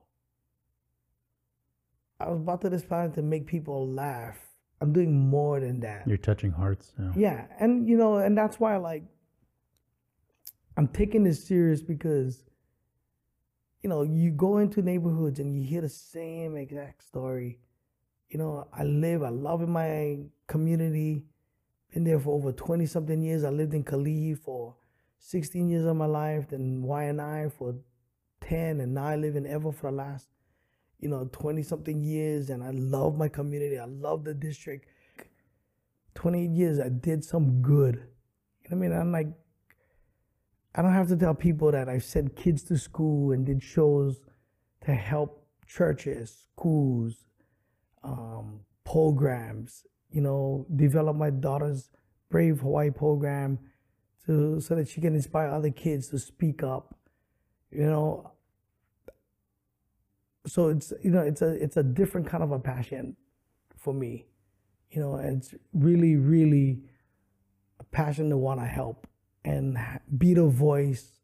I 2.21 2.31
was 2.31 2.41
about 2.41 2.61
to 2.61 2.71
this 2.71 2.85
planet 2.85 3.15
to 3.15 3.23
make 3.23 3.47
people 3.47 3.89
laugh. 3.89 4.39
I'm 4.81 4.93
doing 4.93 5.13
more 5.13 5.59
than 5.61 5.81
that. 5.81 6.07
You're 6.07 6.17
touching 6.17 6.53
hearts. 6.53 6.93
Yeah. 6.99 7.13
Yeah. 7.17 7.47
And, 7.59 7.89
you 7.89 7.97
know, 7.97 8.19
and 8.19 8.39
that's 8.39 8.61
why, 8.61 8.77
like, 8.77 9.03
I'm 10.77 10.89
taking 10.89 11.25
this 11.25 11.45
serious 11.45 11.83
because, 11.83 12.45
you 13.83 13.91
know, 13.91 14.03
you 14.03 14.31
go 14.31 14.59
into 14.59 14.83
neighborhoods 14.83 15.41
and 15.41 15.55
you 15.55 15.63
hear 15.63 15.81
the 15.81 15.89
same 15.89 16.57
exact 16.57 17.05
story. 17.05 17.59
You 18.29 18.39
know, 18.39 18.69
I 18.73 18.85
live, 18.85 19.23
I 19.23 19.29
love 19.29 19.63
in 19.63 19.71
my 19.71 20.19
community. 20.47 21.25
Been 21.93 22.05
there 22.05 22.19
for 22.19 22.35
over 22.35 22.53
20 22.53 22.87
something 22.87 23.21
years. 23.21 23.45
I 23.45 23.51
lived 23.51 23.75
in 23.75 23.85
Kalihi 23.85 24.39
for 24.39 24.75
16 25.19 25.69
years 25.69 25.85
of 25.85 25.97
my 25.97 26.07
life, 26.07 26.49
then 26.49 26.83
Waianae 26.83 27.53
for 27.53 27.75
10, 28.41 28.81
and 28.81 28.95
now 28.95 29.07
I 29.07 29.17
live 29.17 29.37
in 29.37 29.45
Ewa 29.45 29.73
for 29.73 29.91
the 29.91 29.97
last, 29.97 30.29
you 30.99 31.09
know, 31.09 31.29
20 31.33 31.63
something 31.63 32.03
years. 32.03 32.49
And 32.49 32.65
I 32.65 32.71
love 32.71 33.19
my 33.19 33.29
community. 33.29 33.79
I 33.79 33.85
love 33.85 34.25
the 34.25 34.35
district. 34.35 34.87
28 36.15 36.51
years, 36.51 36.81
I 36.81 36.89
did 36.89 37.25
some 37.25 37.61
good. 37.61 37.97
You 37.97 38.71
know 38.71 38.79
what 38.79 38.87
I 38.87 38.89
mean? 38.89 38.93
I'm 38.93 39.13
like, 39.13 39.29
I 40.75 40.81
don't 40.81 40.95
have 40.95 41.09
to 41.09 41.17
tell 41.17 41.35
people 41.35 41.71
that 41.73 41.89
I've 41.89 42.05
sent 42.05 42.37
kids 42.37 42.63
to 42.65 42.79
school 42.79 43.33
and 43.33 43.45
did 43.45 43.63
shows 43.63 44.21
to 44.87 44.95
help 44.95 45.47
churches, 45.67 46.47
schools, 46.57 47.27
um, 48.03 48.61
programs, 48.85 49.85
you 50.13 50.21
know, 50.21 50.67
develop 50.75 51.17
my 51.17 51.31
daughter's 51.31 51.89
Brave 52.31 52.61
Hawaii 52.61 52.91
program 52.91 53.59
to 54.27 54.61
so 54.61 54.75
that 54.75 54.89
she 54.89 55.01
can 55.01 55.15
inspire 55.15 55.49
other 55.49 55.71
kids 55.71 56.09
to 56.09 56.19
speak 56.19 56.63
up. 56.63 56.95
You 57.71 57.87
know, 57.87 58.33
so 60.47 60.69
it's 60.69 60.93
you 61.03 61.11
know 61.11 61.21
it's 61.21 61.43
a 61.43 61.49
it's 61.49 61.77
a 61.77 61.83
different 61.83 62.27
kind 62.27 62.43
of 62.43 62.53
a 62.53 62.59
passion 62.59 63.17
for 63.77 63.95
me. 63.95 64.27
You 64.91 65.01
know, 65.01 65.17
it's 65.17 65.55
really 65.73 66.17
really 66.17 66.83
a 67.81 67.85
passion 67.85 68.31
to 68.31 68.37
want 68.37 68.61
to 68.61 68.67
help 68.67 69.07
and 69.45 69.79
be 70.19 70.35
the 70.35 70.47
voice 70.47 71.21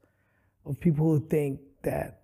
of 0.65 0.81
people 0.81 1.07
who 1.07 1.27
think 1.29 1.61
that 1.83 2.23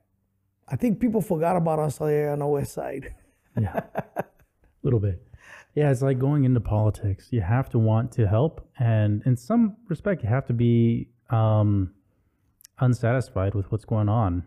I 0.68 0.77
think 0.77 1.00
people 1.00 1.20
forgot 1.20 1.57
about 1.57 1.79
us 1.79 1.98
here 1.98 2.31
on 2.31 2.38
the 2.38 2.46
west 2.46 2.72
side. 2.72 3.14
yeah, 3.61 3.81
a 4.16 4.24
little 4.83 5.00
bit. 5.00 5.22
Yeah, 5.74 5.90
it's 5.90 6.02
like 6.02 6.18
going 6.18 6.44
into 6.44 6.60
politics. 6.60 7.28
You 7.30 7.40
have 7.40 7.68
to 7.70 7.78
want 7.78 8.12
to 8.12 8.28
help, 8.28 8.68
and 8.78 9.22
in 9.26 9.37
some 9.37 9.76
respect, 9.88 10.22
you 10.22 10.28
have 10.28 10.46
to 10.46 10.52
be 10.52 11.08
um, 11.30 11.92
unsatisfied 12.78 13.54
with 13.54 13.70
what's 13.72 13.84
going 13.84 14.08
on 14.08 14.44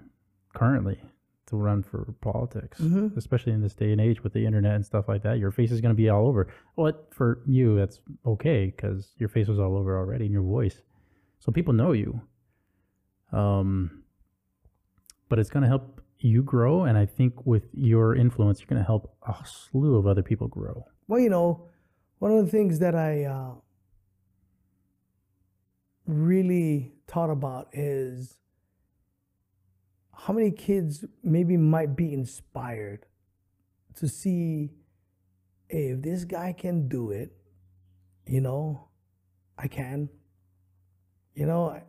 currently 0.55 1.01
to 1.47 1.55
run 1.55 1.83
for 1.83 2.13
politics, 2.21 2.79
mm-hmm. 2.79 3.17
especially 3.17 3.53
in 3.53 3.61
this 3.61 3.73
day 3.73 3.91
and 3.91 4.01
age 4.01 4.23
with 4.23 4.33
the 4.33 4.45
internet 4.45 4.75
and 4.75 4.85
stuff 4.85 5.07
like 5.07 5.23
that. 5.23 5.37
Your 5.37 5.51
face 5.51 5.71
is 5.71 5.81
going 5.81 5.93
to 5.93 5.97
be 5.97 6.09
all 6.09 6.27
over. 6.27 6.47
What 6.75 7.07
for 7.13 7.41
you, 7.45 7.77
that's 7.77 7.99
okay 8.25 8.73
because 8.73 9.13
your 9.17 9.29
face 9.29 9.47
was 9.47 9.59
all 9.59 9.77
over 9.77 9.97
already 9.97 10.25
and 10.25 10.33
your 10.33 10.43
voice, 10.43 10.81
so 11.39 11.51
people 11.51 11.73
know 11.73 11.91
you. 11.91 12.21
Um, 13.33 14.03
but 15.27 15.39
it's 15.39 15.49
going 15.49 15.63
to 15.63 15.67
help 15.69 16.01
you 16.19 16.41
grow, 16.41 16.83
and 16.83 16.97
I 16.97 17.05
think 17.05 17.45
with 17.45 17.65
your 17.73 18.15
influence, 18.15 18.61
you're 18.61 18.67
going 18.67 18.81
to 18.81 18.85
help 18.85 19.13
a 19.27 19.35
slew 19.45 19.97
of 19.97 20.07
other 20.07 20.23
people 20.23 20.47
grow. 20.47 20.85
Well, 21.07 21.19
you 21.19 21.29
know, 21.29 21.67
one 22.19 22.31
of 22.31 22.45
the 22.45 22.51
things 22.51 22.79
that 22.79 22.95
I 22.95 23.23
uh, 23.23 23.53
really 26.05 26.93
thought 27.07 27.29
about 27.29 27.69
is 27.71 28.35
how 30.13 30.33
many 30.33 30.51
kids 30.51 31.05
maybe 31.23 31.55
might 31.55 31.95
be 31.95 32.13
inspired 32.13 33.05
to 33.95 34.07
see 34.07 34.71
hey, 35.69 35.89
if 35.89 36.01
this 36.01 36.23
guy 36.23 36.53
can 36.53 36.87
do 36.87 37.11
it, 37.11 37.31
you 38.25 38.41
know, 38.41 38.87
I 39.57 39.67
can. 39.67 40.09
You 41.35 41.45
know, 41.45 41.81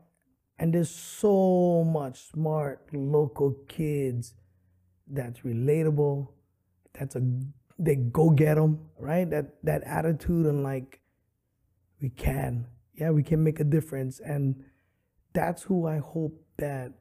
and 0.58 0.74
there's 0.74 0.90
so 0.90 1.84
much 1.84 2.30
smart 2.30 2.86
local 2.92 3.56
kids 3.66 4.34
that's 5.06 5.40
relatable, 5.40 6.28
that's 6.92 7.16
a 7.16 7.22
they 7.78 7.94
go 7.94 8.30
get 8.30 8.56
them, 8.56 8.80
right? 8.98 9.28
That 9.28 9.54
that 9.62 9.82
attitude 9.84 10.46
and 10.46 10.62
like 10.62 11.00
we 12.00 12.10
can, 12.10 12.66
yeah, 12.94 13.10
we 13.10 13.22
can 13.22 13.42
make 13.42 13.60
a 13.60 13.64
difference, 13.64 14.20
and 14.20 14.64
that's 15.32 15.62
who 15.62 15.86
I 15.86 15.98
hope 15.98 16.42
that 16.58 16.92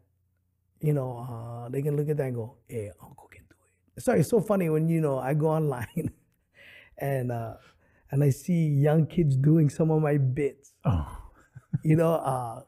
you 0.80 0.94
know 0.94 1.18
uh, 1.18 1.70
they 1.70 1.82
can 1.82 1.98
look 1.98 2.10
at 2.10 2.18
that 2.18 2.28
and 2.28 2.36
go, 2.36 2.58
"Hey, 2.68 2.92
Uncle 3.02 3.28
can 3.28 3.44
do 3.50 3.56
it." 3.96 4.04
Sorry, 4.04 4.20
it's 4.20 4.30
so 4.30 4.40
funny 4.40 4.70
when 4.70 4.88
you 4.88 5.02
know 5.02 5.18
I 5.18 5.34
go 5.34 5.48
online 5.60 6.12
and 6.98 7.32
uh, 7.32 7.56
and 8.12 8.24
I 8.24 8.30
see 8.30 8.68
young 8.68 9.08
kids 9.08 9.36
doing 9.36 9.70
some 9.70 9.92
of 9.92 10.02
my 10.02 10.18
bits. 10.18 10.74
Oh. 10.86 11.24
you 11.84 11.96
know, 11.96 12.14
uh, 12.14 12.62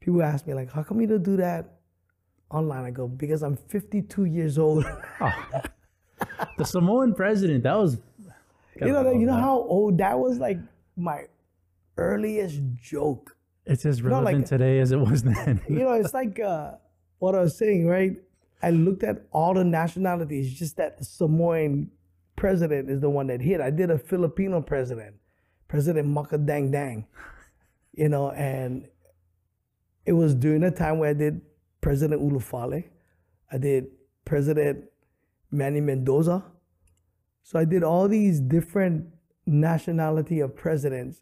people 0.00 0.22
ask 0.22 0.46
me 0.46 0.54
like, 0.54 0.72
"How 0.72 0.82
come 0.82 1.00
you 1.00 1.06
don't 1.06 1.22
do 1.22 1.36
that?" 1.36 1.70
Online, 2.50 2.84
I 2.84 2.90
go 2.90 3.08
because 3.08 3.42
I'm 3.42 3.56
52 3.56 4.26
years 4.26 4.58
old. 4.58 4.84
oh 5.20 5.62
the 6.58 6.64
Samoan 6.64 7.14
president. 7.14 7.64
That 7.64 7.78
was. 7.78 7.98
You 8.80 8.92
know, 8.92 9.12
you 9.12 9.26
know 9.26 9.34
how 9.34 9.58
old 9.60 9.98
that 9.98 10.18
was. 10.18 10.38
Like 10.38 10.58
my 10.96 11.24
earliest 11.96 12.60
joke. 12.82 13.36
It's 13.66 13.86
as 13.86 14.02
relevant 14.02 14.28
you 14.28 14.32
know, 14.34 14.40
like, 14.40 14.48
today 14.48 14.78
as 14.80 14.92
it 14.92 14.98
was 14.98 15.22
then. 15.22 15.62
you 15.68 15.78
know, 15.78 15.92
it's 15.92 16.12
like 16.12 16.38
uh, 16.38 16.72
what 17.18 17.34
I 17.34 17.40
was 17.40 17.56
saying, 17.56 17.86
right? 17.86 18.16
I 18.62 18.70
looked 18.70 19.02
at 19.02 19.26
all 19.30 19.54
the 19.54 19.64
nationalities, 19.64 20.52
just 20.52 20.76
that 20.76 21.04
Samoan 21.04 21.90
president 22.36 22.90
is 22.90 23.00
the 23.00 23.10
one 23.10 23.26
that 23.28 23.40
hit. 23.40 23.60
I 23.60 23.70
did 23.70 23.90
a 23.90 23.98
Filipino 23.98 24.60
president, 24.60 25.16
President 25.68 26.08
Makadang 26.08 26.46
Dang, 26.46 26.70
Dang. 26.70 27.06
you 27.92 28.08
know, 28.08 28.30
and 28.30 28.88
it 30.06 30.12
was 30.12 30.34
during 30.34 30.60
the 30.60 30.70
time 30.70 30.98
where 30.98 31.10
I 31.10 31.14
did 31.14 31.40
President 31.80 32.20
Ulufale. 32.20 32.84
I 33.50 33.58
did 33.58 33.86
President 34.24 34.84
Manny 35.54 35.80
Mendoza. 35.80 36.44
So 37.42 37.58
I 37.58 37.64
did 37.64 37.82
all 37.82 38.08
these 38.08 38.40
different 38.40 39.06
nationality 39.46 40.40
of 40.40 40.56
presidents, 40.56 41.20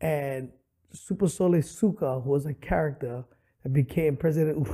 and 0.00 0.50
Supasole 0.94 1.64
Suka, 1.64 2.20
who 2.20 2.30
was 2.30 2.46
a 2.46 2.54
character 2.54 3.24
that 3.62 3.72
became 3.72 4.16
President 4.16 4.66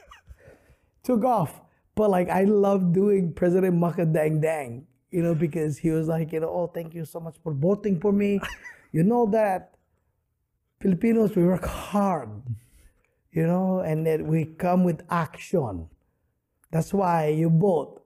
took 1.02 1.24
off. 1.24 1.60
But 1.94 2.10
like 2.10 2.28
I 2.28 2.44
love 2.44 2.92
doing 2.92 3.32
President 3.32 3.74
Makadang 3.74 4.12
Dang, 4.12 4.40
Dang, 4.40 4.86
you 5.10 5.22
know, 5.22 5.34
because 5.34 5.78
he 5.78 5.90
was 5.90 6.06
like, 6.06 6.32
you 6.32 6.40
know, 6.40 6.48
oh, 6.48 6.66
thank 6.68 6.94
you 6.94 7.04
so 7.04 7.18
much 7.18 7.36
for 7.42 7.52
voting 7.52 8.00
for 8.00 8.12
me. 8.12 8.40
you 8.92 9.02
know 9.02 9.26
that 9.26 9.74
Filipinos 10.80 11.34
we 11.34 11.44
work 11.44 11.66
hard, 11.66 12.30
you 13.32 13.46
know, 13.46 13.80
and 13.80 14.06
that 14.06 14.24
we 14.24 14.44
come 14.44 14.84
with 14.84 15.02
action. 15.10 15.88
That's 16.70 16.94
why 16.94 17.28
you 17.28 17.50
vote. 17.50 17.97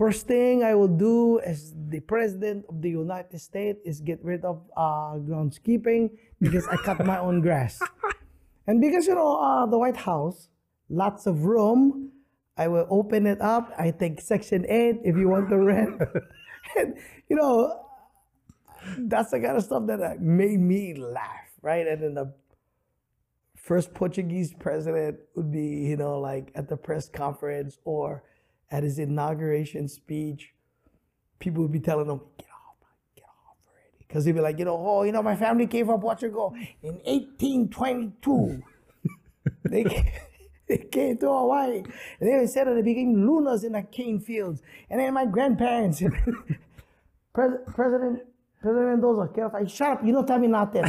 First 0.00 0.26
thing 0.26 0.64
I 0.64 0.74
will 0.74 0.88
do 0.88 1.40
as 1.40 1.74
the 1.76 2.00
president 2.00 2.64
of 2.70 2.80
the 2.80 2.88
United 2.88 3.38
States 3.38 3.78
is 3.84 4.00
get 4.00 4.18
rid 4.24 4.46
of 4.46 4.64
uh, 4.74 5.20
groundskeeping 5.20 6.16
because 6.40 6.66
I 6.68 6.76
cut 6.76 7.04
my 7.04 7.18
own 7.18 7.42
grass. 7.42 7.78
And 8.66 8.80
because 8.80 9.06
you 9.06 9.14
know 9.14 9.36
uh, 9.36 9.66
the 9.66 9.76
White 9.76 9.98
House, 9.98 10.48
lots 10.88 11.26
of 11.26 11.44
room. 11.44 12.12
I 12.56 12.68
will 12.68 12.86
open 12.88 13.26
it 13.26 13.42
up. 13.42 13.74
I 13.78 13.90
take 13.90 14.22
Section 14.22 14.64
Eight 14.70 15.00
if 15.04 15.16
you 15.18 15.28
want 15.28 15.50
to 15.50 15.58
rent. 15.58 16.00
and 16.78 16.96
you 17.28 17.36
know, 17.36 17.84
that's 18.96 19.32
the 19.32 19.40
kind 19.40 19.58
of 19.58 19.64
stuff 19.64 19.86
that 19.88 20.00
uh, 20.00 20.14
made 20.18 20.60
me 20.60 20.94
laugh, 20.94 21.50
right? 21.60 21.86
And 21.86 22.02
then 22.02 22.14
the 22.14 22.32
first 23.54 23.92
Portuguese 23.92 24.54
president 24.54 25.18
would 25.34 25.50
be, 25.52 25.66
you 25.90 25.98
know, 25.98 26.18
like 26.20 26.52
at 26.54 26.70
the 26.70 26.76
press 26.78 27.10
conference 27.10 27.76
or 27.84 28.22
at 28.70 28.82
his 28.82 28.98
inauguration 28.98 29.88
speech, 29.88 30.54
people 31.38 31.62
would 31.62 31.72
be 31.72 31.80
telling 31.80 32.08
him, 32.08 32.20
get 32.38 32.48
off, 32.48 32.76
get 33.16 33.24
off 33.24 33.56
already. 33.66 34.04
Because 34.06 34.24
he'd 34.24 34.32
be 34.32 34.40
like, 34.40 34.58
you 34.58 34.64
know, 34.64 34.76
oh, 34.78 35.02
you 35.02 35.12
know, 35.12 35.22
my 35.22 35.36
family 35.36 35.66
came 35.66 35.86
from 35.86 36.00
Portugal 36.00 36.54
in 36.82 36.94
1822. 37.04 38.62
they, 39.64 39.84
came, 39.84 40.04
they 40.68 40.78
came 40.78 41.18
to 41.18 41.26
Hawaii. 41.26 41.82
And 42.20 42.40
they 42.40 42.46
said 42.46 42.66
that 42.66 42.74
they 42.74 42.82
became 42.82 43.26
lunas 43.26 43.64
in 43.64 43.72
the 43.72 43.82
cane 43.82 44.20
fields. 44.20 44.62
And 44.88 45.00
then 45.00 45.14
my 45.14 45.26
grandparents, 45.26 46.02
Pres- 47.34 47.60
President 47.74 48.22
President 48.60 48.90
Mendoza, 48.90 49.32
get 49.34 49.44
off. 49.44 49.70
Shut 49.70 49.92
up, 49.92 50.04
you 50.04 50.12
don't 50.12 50.26
tell 50.26 50.38
me 50.38 50.46
nothing. 50.46 50.84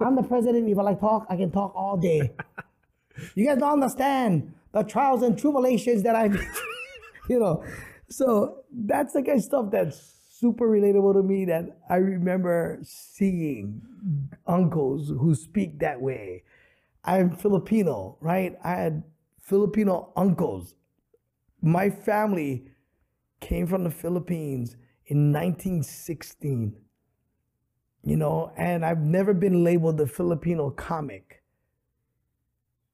I'm 0.00 0.16
the 0.16 0.22
president. 0.22 0.68
If 0.68 0.78
I 0.78 0.82
like 0.82 1.00
talk, 1.00 1.26
I 1.28 1.36
can 1.36 1.50
talk 1.50 1.72
all 1.74 1.96
day. 1.96 2.32
You 3.34 3.46
guys 3.46 3.58
don't 3.58 3.72
understand 3.72 4.54
the 4.72 4.82
trials 4.82 5.22
and 5.22 5.38
tribulations 5.38 6.02
that 6.04 6.14
I've 6.14 6.40
you 7.30 7.38
know. 7.38 7.64
So 8.08 8.64
that's 8.72 9.12
the 9.12 9.22
kind 9.22 9.38
of 9.38 9.44
stuff 9.44 9.66
that's 9.70 10.16
super 10.30 10.68
relatable 10.68 11.14
to 11.14 11.22
me 11.22 11.44
that 11.44 11.78
I 11.88 11.96
remember 11.96 12.80
seeing 12.82 13.82
uncles 14.46 15.08
who 15.08 15.34
speak 15.36 15.78
that 15.78 16.02
way. 16.02 16.42
I'm 17.04 17.36
Filipino, 17.36 18.18
right? 18.20 18.56
I 18.64 18.70
had 18.70 19.04
Filipino 19.40 20.12
uncles. 20.16 20.74
My 21.62 21.88
family 21.88 22.66
came 23.40 23.66
from 23.66 23.84
the 23.84 23.90
Philippines 23.90 24.76
in 25.06 25.32
1916, 25.32 26.76
you 28.02 28.16
know, 28.16 28.52
and 28.56 28.84
I've 28.84 29.00
never 29.00 29.34
been 29.34 29.62
labeled 29.62 29.98
the 29.98 30.06
Filipino 30.06 30.70
comic. 30.70 31.39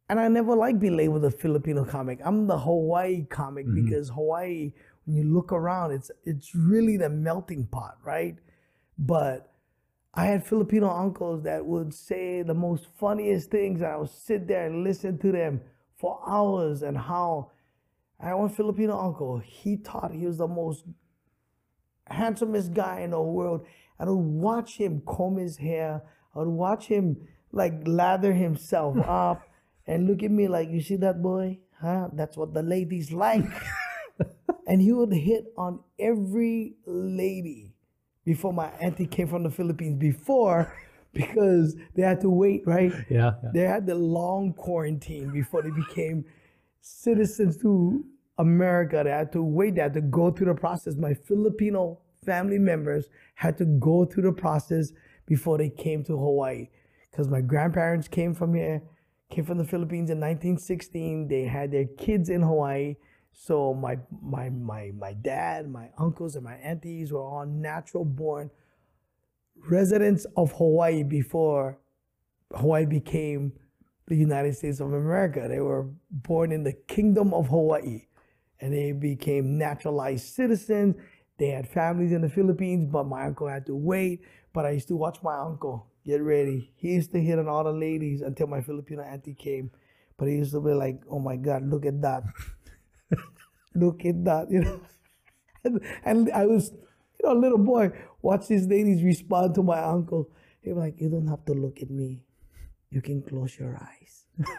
And 0.09 0.21
I 0.21 0.29
never 0.29 0.55
like 0.55 0.79
being 0.79 0.97
labeled 0.97 1.25
a 1.25 1.31
Filipino 1.31 1.85
comic. 1.85 2.21
I'm 2.25 2.47
the 2.47 2.59
Hawaii 2.59 3.25
comic 3.25 3.67
mm-hmm. 3.67 3.85
because 3.85 4.09
Hawaii, 4.11 4.73
when 5.05 5.17
you 5.17 5.25
look 5.25 5.53
around, 5.53 5.93
it's 5.93 6.11
it's 6.25 6.55
really 6.55 6.97
the 6.97 7.09
melting 7.09 7.67
pot, 7.67 7.97
right? 8.05 8.37
But 8.99 9.53
I 10.15 10.27
had 10.27 10.47
Filipino 10.47 10.89
uncles 10.89 11.43
that 11.43 11.67
would 11.67 11.93
say 11.93 12.43
the 12.43 12.55
most 12.55 12.87
funniest 12.99 13.51
things, 13.51 13.81
and 13.81 13.91
I 13.91 13.97
would 13.97 14.11
sit 14.11 14.47
there 14.47 14.67
and 14.67 14.85
listen 14.85 15.19
to 15.19 15.33
them 15.33 15.61
for 15.97 16.21
hours. 16.27 16.83
And 16.83 16.97
how 16.97 17.51
I 18.21 18.29
had 18.29 18.35
one 18.35 18.49
Filipino 18.49 18.99
uncle, 18.99 19.39
he 19.39 19.77
taught 19.77 20.13
he 20.13 20.27
was 20.27 20.39
the 20.39 20.49
most 20.49 20.85
handsomest 22.07 22.73
guy 22.73 23.01
in 23.01 23.11
the 23.11 23.21
world. 23.21 23.67
I 23.99 24.05
would 24.05 24.15
watch 24.15 24.77
him 24.77 25.03
comb 25.05 25.39
his 25.39 25.57
hair. 25.57 26.03
I 26.35 26.39
would 26.39 26.49
watch 26.49 26.87
him 26.87 27.17
like 27.51 27.75
lather 27.87 28.33
himself 28.33 28.97
up 29.09 29.43
and 29.87 30.09
look 30.09 30.23
at 30.23 30.31
me 30.31 30.49
like, 30.49 30.69
you 30.71 30.81
see 30.81 30.97
that 30.97 31.23
boy? 31.23 31.59
Huh? 31.81 32.09
That's 32.13 32.37
what 32.37 32.55
the 32.55 32.63
ladies 32.63 33.13
like. 33.13 33.45
and 34.67 34.81
he 34.81 34.93
would 34.93 35.13
hit 35.13 35.53
on 35.57 35.81
every 35.99 36.75
lady 36.87 37.75
before 38.25 38.53
my 38.53 38.69
auntie 38.81 39.07
came 39.07 39.29
from 39.29 39.45
the 39.45 39.51
Philippines 39.51 39.99
before 39.99 40.77
because 41.13 41.77
they 41.95 42.03
had 42.03 42.21
to 42.23 42.31
wait, 42.31 42.63
right? 42.67 42.93
Yeah, 43.09 43.33
yeah. 43.43 43.51
They 43.55 43.61
had 43.61 43.87
the 43.87 43.95
long 43.95 44.53
quarantine 44.53 45.31
before 45.33 45.63
they 45.63 45.71
became 45.71 46.25
citizens 46.81 47.57
to 47.59 48.05
America. 48.39 49.03
They 49.05 49.11
had 49.11 49.33
to 49.33 49.43
wait, 49.43 49.77
they 49.77 49.83
had 49.83 49.95
to 49.95 50.01
go 50.01 50.31
through 50.31 50.47
the 50.47 50.61
process. 50.61 50.97
My 50.97 51.15
Filipino 51.15 52.01
family 52.25 52.59
members 52.59 53.07
had 53.37 53.57
to 53.59 53.65
go 53.65 54.05
through 54.05 54.25
the 54.25 54.33
process 54.33 54.93
before 55.27 55.59
they 55.59 55.71
came 55.71 56.03
to 56.05 56.17
Hawaii 56.17 56.69
because 57.11 57.29
my 57.29 57.41
grandparents 57.41 58.09
came 58.09 58.35
from 58.35 58.55
here 58.55 58.83
came 59.31 59.45
from 59.45 59.59
the 59.59 59.65
Philippines 59.65 60.11
in 60.11 60.19
1916. 60.19 61.29
They 61.29 61.45
had 61.45 61.73
their 61.73 61.87
kids 61.87 62.29
in 62.29 62.43
Hawaii. 62.43 62.97
So 63.33 63.75
my 63.75 63.99
my 64.23 64.49
my 64.51 64.93
my 64.97 65.13
dad, 65.13 65.69
my 65.69 65.91
uncles, 65.99 66.37
and 66.37 66.45
my 66.45 66.55
aunties 66.55 67.13
were 67.13 67.23
all 67.23 67.47
natural 67.47 68.05
born 68.05 68.51
residents 69.69 70.27
of 70.37 70.53
Hawaii 70.53 71.03
before 71.03 71.79
Hawaii 72.55 72.87
became 72.87 73.53
the 74.07 74.17
United 74.17 74.57
States 74.57 74.81
of 74.81 74.93
America. 74.93 75.47
They 75.49 75.61
were 75.61 75.89
born 76.11 76.53
in 76.53 76.63
the 76.63 76.73
Kingdom 76.73 77.35
of 77.35 77.49
Hawaii 77.49 78.03
and 78.61 78.73
they 78.73 78.93
became 78.93 79.59
naturalized 79.59 80.27
citizens. 80.27 80.97
They 81.39 81.49
had 81.49 81.69
families 81.69 82.13
in 82.13 82.23
the 82.23 82.29
Philippines, 82.29 82.87
but 82.91 83.05
my 83.05 83.27
uncle 83.27 83.49
had 83.49 83.67
to 83.67 83.75
wait. 83.75 84.23
But 84.53 84.65
I 84.65 84.71
used 84.71 84.89
to 84.89 84.97
watch 84.97 85.19
my 85.23 85.39
uncle 85.39 85.89
get 86.07 86.23
ready. 86.23 86.73
He 86.77 86.95
used 86.95 87.13
to 87.13 87.21
hit 87.21 87.39
on 87.39 87.49
all 87.49 87.65
the 87.65 87.73
ladies 87.73 88.23
until 88.23 88.47
my 88.47 88.61
Filipino 88.61 89.03
auntie 89.03 89.35
came. 89.35 89.71
But 90.17 90.29
he 90.29 90.37
used 90.37 90.53
to 90.53 90.61
be 90.61 90.73
like, 90.73 91.03
oh 91.11 91.19
my 91.19 91.37
God, 91.37 91.69
look 91.69 91.85
at 91.85 92.01
that. 92.03 92.23
look 93.75 94.05
at 94.05 94.25
that, 94.25 94.51
you 94.51 94.61
know. 94.61 94.81
And, 95.65 95.81
and, 96.05 96.31
I 96.31 96.47
was, 96.47 96.71
you 96.71 97.25
know, 97.25 97.33
a 97.33 97.39
little 97.39 97.59
boy, 97.59 97.91
watch 98.23 98.47
these 98.47 98.67
ladies 98.67 99.03
respond 99.03 99.57
to 99.57 99.63
my 99.63 99.83
uncle. 99.83 100.31
He 100.63 100.73
was 100.73 100.79
like, 100.79 101.01
you 101.01 101.11
don't 101.11 101.27
have 101.27 101.45
to 101.47 101.53
look 101.53 101.83
at 101.83 101.91
me. 101.91 102.23
You 102.91 103.03
can 103.03 103.21
close 103.21 103.59
your 103.59 103.77
eyes. 103.77 104.27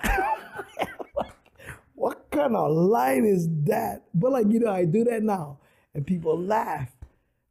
what 1.95 2.29
kind 2.29 2.55
of 2.55 2.71
line 2.71 3.23
is 3.23 3.47
that? 3.63 4.03
But 4.13 4.33
like, 4.33 4.47
you 4.49 4.59
know, 4.59 4.71
I 4.71 4.83
do 4.83 5.05
that 5.05 5.23
now. 5.23 5.59
And 5.93 6.05
people 6.05 6.37
laugh 6.37 6.91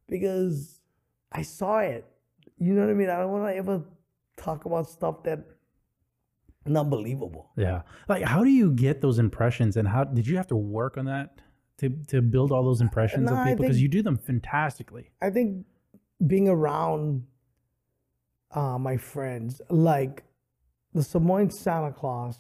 because 0.07 0.81
I 1.33 1.43
saw 1.43 1.79
it 1.79 2.05
you 2.59 2.73
know 2.73 2.83
what 2.83 2.91
I 2.91 2.95
mean? 2.95 3.11
I 3.11 3.19
don't 3.19 3.31
want 3.31 3.53
to 3.53 3.57
ever 3.57 3.83
talk 4.37 4.65
about 4.65 4.89
stuff 4.89 5.23
that 5.25 5.41
unbelievable. 6.67 7.51
Yeah. 7.57 7.83
Like 8.09 8.25
how 8.25 8.43
do 8.43 8.51
you 8.51 8.73
get 8.73 9.01
those 9.01 9.19
impressions 9.19 9.77
and 9.77 9.87
how 9.87 10.05
did 10.05 10.27
you 10.27 10.37
have 10.37 10.47
to 10.49 10.57
work 10.57 10.97
on 10.97 11.05
that 11.07 11.41
to 11.79 11.91
to 12.09 12.23
build 12.23 12.53
all 12.53 12.65
those 12.65 12.81
impressions 12.81 13.31
no, 13.31 13.37
of 13.37 13.47
people 13.47 13.63
because 13.63 13.81
you 13.81 13.89
do 13.89 14.03
them 14.03 14.17
fantastically. 14.17 15.11
I 15.21 15.31
think 15.31 15.67
being 16.27 16.49
around 16.49 17.25
uh, 18.51 18.79
my 18.79 18.97
friends 18.97 19.61
like 19.69 20.25
the 20.95 21.03
Samoan 21.03 21.51
Santa 21.51 21.93
Claus 21.93 22.39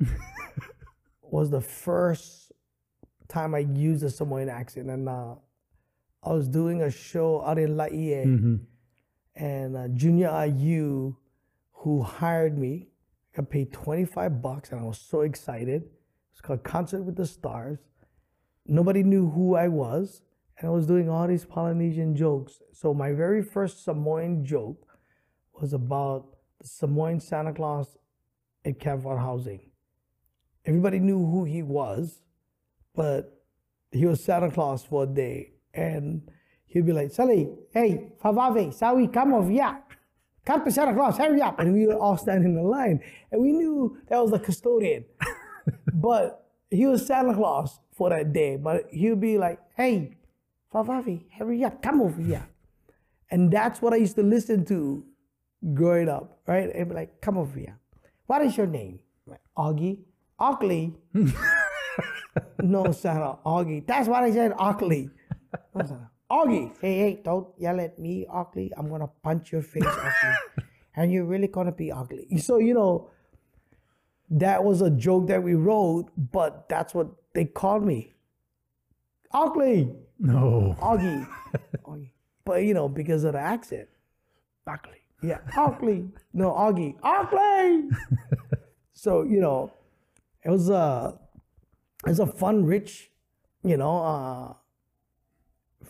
was 1.22 1.50
the 1.50 1.60
first 1.60 2.52
time 3.28 3.54
I 3.54 3.60
used 3.60 4.02
a 4.02 4.10
Samoan 4.10 4.48
accent 4.48 4.90
and 4.90 5.08
uh, 5.08 5.36
I 6.22 6.32
was 6.32 6.48
doing 6.48 6.82
a 6.82 6.90
show 6.90 7.44
out 7.44 7.58
in 7.58 7.76
Laie. 7.76 8.24
Mm-hmm 8.26 8.56
and 9.36 9.76
uh, 9.76 9.88
Junior 9.88 10.44
IU, 10.46 11.16
who 11.72 12.02
hired 12.02 12.56
me, 12.58 12.88
got 13.34 13.50
paid 13.50 13.72
25 13.72 14.40
bucks, 14.40 14.70
and 14.70 14.80
I 14.80 14.84
was 14.84 14.98
so 14.98 15.22
excited. 15.22 15.84
It's 16.32 16.40
called 16.40 16.62
Concert 16.62 17.02
with 17.02 17.16
the 17.16 17.26
Stars. 17.26 17.78
Nobody 18.66 19.02
knew 19.02 19.30
who 19.30 19.56
I 19.56 19.68
was, 19.68 20.22
and 20.58 20.68
I 20.68 20.70
was 20.70 20.86
doing 20.86 21.08
all 21.08 21.26
these 21.26 21.44
Polynesian 21.44 22.16
jokes. 22.16 22.60
So 22.72 22.94
my 22.94 23.12
very 23.12 23.42
first 23.42 23.84
Samoan 23.84 24.44
joke 24.44 24.86
was 25.60 25.72
about 25.72 26.36
the 26.60 26.68
Samoan 26.68 27.20
Santa 27.20 27.52
Claus 27.52 27.96
at 28.64 28.78
Campfire 28.78 29.18
Housing. 29.18 29.60
Everybody 30.64 30.98
knew 30.98 31.18
who 31.18 31.44
he 31.44 31.62
was, 31.62 32.22
but 32.94 33.42
he 33.90 34.06
was 34.06 34.24
Santa 34.24 34.50
Claus 34.50 34.84
for 34.84 35.04
a 35.04 35.06
day, 35.06 35.52
and 35.74 36.30
he'd 36.74 36.84
be 36.84 36.92
like, 36.92 37.12
Sally, 37.12 37.48
hey, 37.72 38.10
Favave, 38.22 38.76
Sawi, 38.78 39.10
come 39.10 39.32
over 39.32 39.50
here. 39.50 39.78
Come 40.44 40.62
to 40.64 40.70
Santa 40.70 40.92
Claus, 40.92 41.16
hurry 41.16 41.40
up. 41.40 41.58
And 41.58 41.72
we 41.72 41.86
would 41.86 41.96
all 41.96 42.18
stand 42.18 42.44
in 42.44 42.54
the 42.54 42.62
line. 42.62 43.00
And 43.32 43.40
we 43.40 43.52
knew 43.52 43.96
that 44.08 44.20
was 44.20 44.32
the 44.32 44.38
custodian. 44.38 45.06
but 45.94 46.46
he 46.70 46.84
was 46.84 47.06
Santa 47.06 47.32
Claus 47.32 47.80
for 47.92 48.10
that 48.10 48.34
day. 48.34 48.56
But 48.56 48.88
he 48.90 49.08
would 49.08 49.20
be 49.20 49.38
like, 49.38 49.60
hey, 49.76 50.18
Favave, 50.72 51.22
hurry 51.38 51.64
up, 51.64 51.80
come 51.80 52.02
over 52.02 52.20
here. 52.20 52.46
And 53.30 53.50
that's 53.50 53.80
what 53.80 53.94
I 53.94 53.96
used 53.96 54.16
to 54.16 54.22
listen 54.22 54.66
to 54.66 55.04
growing 55.72 56.10
up, 56.10 56.40
right? 56.46 56.74
And 56.74 56.88
be 56.88 56.94
like, 56.94 57.20
come 57.22 57.38
over 57.38 57.58
here. 57.58 57.78
What 58.26 58.42
is 58.42 58.56
your 58.56 58.66
name? 58.66 58.98
Like, 59.26 59.40
Augie. 59.56 60.00
Ugly. 60.38 60.94
no, 62.58 62.90
Santa, 62.90 63.38
Augie. 63.46 63.86
That's 63.86 64.08
what 64.08 64.24
I 64.24 64.32
said, 64.32 64.52
Augie. 64.52 65.10
No, 65.74 65.86
Santa. 65.86 66.10
Augie, 66.30 66.72
hey, 66.80 66.98
hey, 66.98 67.20
don't 67.22 67.48
yell 67.58 67.80
at 67.80 67.98
me, 67.98 68.26
Augie. 68.30 68.70
I'm 68.76 68.88
gonna 68.88 69.08
punch 69.22 69.52
your 69.52 69.62
face, 69.62 69.84
Augie. 69.86 70.36
and 70.96 71.12
you're 71.12 71.24
really 71.24 71.48
gonna 71.48 71.72
be 71.72 71.92
ugly. 71.92 72.26
So, 72.38 72.58
you 72.58 72.74
know, 72.74 73.10
that 74.30 74.64
was 74.64 74.80
a 74.80 74.90
joke 74.90 75.28
that 75.28 75.42
we 75.42 75.54
wrote, 75.54 76.10
but 76.16 76.68
that's 76.68 76.94
what 76.94 77.08
they 77.34 77.44
called 77.44 77.84
me. 77.84 78.14
Ugly. 79.32 79.92
No. 80.18 80.76
Augie. 80.80 81.26
Augie. 81.84 82.10
But 82.44 82.62
you 82.64 82.74
know, 82.74 82.88
because 82.88 83.24
of 83.24 83.32
the 83.34 83.40
accent. 83.40 83.88
Ugly. 84.66 84.98
Yeah, 85.22 85.38
Augie. 85.52 86.10
No, 86.32 86.52
Augie. 86.52 86.98
Augie. 87.00 87.90
so 88.92 89.22
you 89.22 89.40
know, 89.40 89.72
it 90.42 90.50
was 90.50 90.68
a 90.70 91.18
it 92.06 92.10
was 92.10 92.20
a 92.20 92.26
fun, 92.26 92.64
rich, 92.64 93.10
you 93.62 93.76
know, 93.76 93.98
uh, 94.04 94.54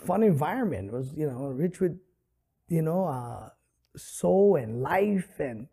fun 0.05 0.23
environment. 0.23 0.89
It 0.89 0.93
was 0.93 1.13
you 1.15 1.27
know 1.27 1.47
rich 1.47 1.81
with, 1.81 1.99
you 2.69 2.83
know, 2.83 3.07
uh, 3.07 3.51
soul 3.97 4.57
and 4.57 4.83
life 4.83 5.39
and 5.39 5.69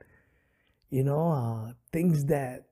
you 0.90 1.04
know 1.04 1.32
uh, 1.32 1.74
things 1.92 2.26
that 2.26 2.68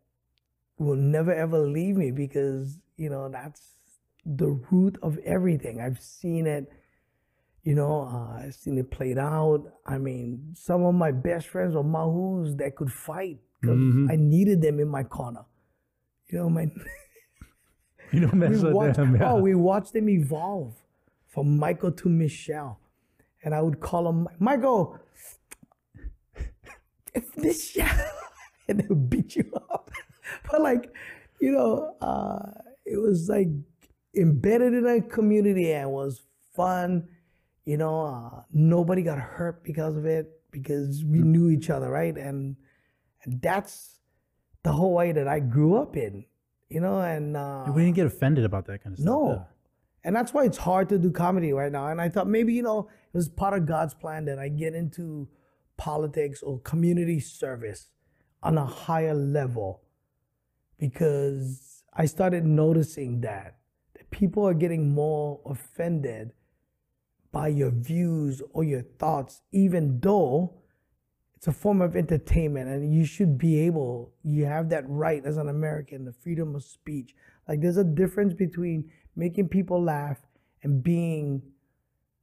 will 0.77 0.95
never 0.95 1.33
ever 1.33 1.59
leave 1.59 1.97
me 1.97 2.11
because 2.11 2.79
you 2.97 3.09
know 3.09 3.29
that's 3.29 3.75
the 4.25 4.59
root 4.71 4.97
of 5.01 5.17
everything. 5.19 5.81
I've 5.81 6.01
seen 6.01 6.47
it 6.47 6.71
you 7.63 7.75
know, 7.75 8.07
uh, 8.09 8.45
I've 8.45 8.55
seen 8.55 8.77
it 8.77 8.89
played 8.89 9.17
out. 9.17 9.65
I 9.85 9.97
mean, 9.97 10.53
some 10.55 10.83
of 10.83 10.95
my 10.95 11.11
best 11.11 11.47
friends 11.47 11.75
were 11.75 11.83
Mahus 11.83 12.57
that 12.57 12.75
could 12.75 12.91
fight 12.91 13.37
because 13.61 13.77
I 14.09 14.15
needed 14.15 14.61
them 14.61 14.79
in 14.79 14.87
my 14.87 15.03
corner. 15.03 15.45
You 16.31 16.39
know, 16.39 16.49
my 16.49 16.67
You 18.11 18.21
don't 18.21 18.35
mess 18.35 18.51
we 18.51 18.63
with 18.63 18.73
watched, 18.73 18.97
them. 18.97 19.15
Yeah. 19.15 19.33
oh, 19.33 19.41
we 19.41 19.53
watched 19.55 19.93
them 19.93 20.09
evolve 20.09 20.75
from 21.29 21.57
Michael 21.57 21.91
to 21.91 22.09
Michelle, 22.09 22.79
and 23.43 23.53
I 23.55 23.61
would 23.61 23.79
call 23.79 24.09
him 24.09 24.27
Michael. 24.39 24.99
It's 27.11 27.35
Michelle, 27.35 28.11
and 28.67 28.79
they 28.79 28.85
would 28.87 29.09
beat 29.09 29.35
you 29.35 29.51
up. 29.71 29.89
but 30.51 30.61
like, 30.61 30.93
you 31.41 31.51
know, 31.51 31.95
uh, 32.01 32.51
it 32.85 32.97
was 32.97 33.27
like 33.27 33.47
embedded 34.15 34.73
in 34.73 34.85
a 34.85 35.01
community 35.01 35.71
and 35.71 35.89
was 35.91 36.21
fun. 36.55 37.07
You 37.65 37.77
know, 37.77 38.01
uh, 38.01 38.43
nobody 38.53 39.01
got 39.01 39.17
hurt 39.17 39.63
because 39.63 39.97
of 39.97 40.05
it 40.05 40.29
because 40.51 41.03
we 41.03 41.19
knew 41.19 41.49
each 41.49 41.71
other, 41.71 41.89
right? 41.89 42.15
And, 42.15 42.55
and 43.23 43.41
that's 43.41 43.99
the 44.63 44.73
Hawaii 44.73 45.11
that 45.13 45.27
I 45.27 45.39
grew 45.39 45.77
up 45.77 45.97
in. 45.97 46.25
You 46.69 46.81
know, 46.81 47.01
and 47.01 47.35
uh, 47.35 47.65
we 47.73 47.83
didn't 47.83 47.95
get 47.95 48.05
offended 48.05 48.45
about 48.45 48.67
that 48.67 48.83
kind 48.83 48.93
of 48.93 48.99
stuff. 48.99 49.05
no. 49.07 49.47
And 50.03 50.15
that's 50.15 50.33
why 50.33 50.45
it's 50.45 50.57
hard 50.57 50.89
to 50.89 50.97
do 50.97 51.11
comedy 51.11 51.51
right 51.51 51.71
now. 51.71 51.87
And 51.87 51.99
I 51.99 52.09
thought 52.09 52.27
maybe, 52.27 52.53
you 52.53 52.63
know, 52.63 52.89
it 53.13 53.17
was 53.17 53.27
part 53.27 53.53
of 53.53 53.65
God's 53.65 53.93
plan 53.93 54.25
that 54.25 54.39
I 54.39 54.47
get 54.47 54.73
into 54.73 55.27
politics 55.77 56.41
or 56.41 56.59
community 56.59 57.19
service 57.19 57.89
on 58.41 58.57
a 58.57 58.65
higher 58.65 59.13
level 59.13 59.81
because 60.77 61.83
I 61.93 62.05
started 62.05 62.45
noticing 62.45 63.21
that, 63.21 63.57
that 63.95 64.09
people 64.09 64.47
are 64.47 64.53
getting 64.53 64.93
more 64.93 65.41
offended 65.45 66.31
by 67.31 67.49
your 67.49 67.71
views 67.71 68.41
or 68.51 68.63
your 68.63 68.81
thoughts, 68.81 69.41
even 69.51 69.99
though 69.99 70.59
it's 71.39 71.47
a 71.47 71.53
form 71.53 71.81
of 71.81 71.95
entertainment 71.95 72.69
and 72.69 72.93
you 72.93 73.05
should 73.05 73.37
be 73.37 73.61
able 73.61 74.13
you 74.23 74.43
have 74.43 74.67
that 74.67 74.83
right 74.89 75.25
as 75.25 75.37
an 75.37 75.47
american 75.47 76.03
the 76.03 76.11
freedom 76.11 76.53
of 76.53 76.61
speech 76.61 77.15
like 77.47 77.61
there's 77.61 77.77
a 77.77 77.83
difference 77.85 78.33
between 78.33 78.91
making 79.19 79.47
people 79.57 79.79
laugh 79.95 80.19
and 80.63 80.81
being 80.83 81.41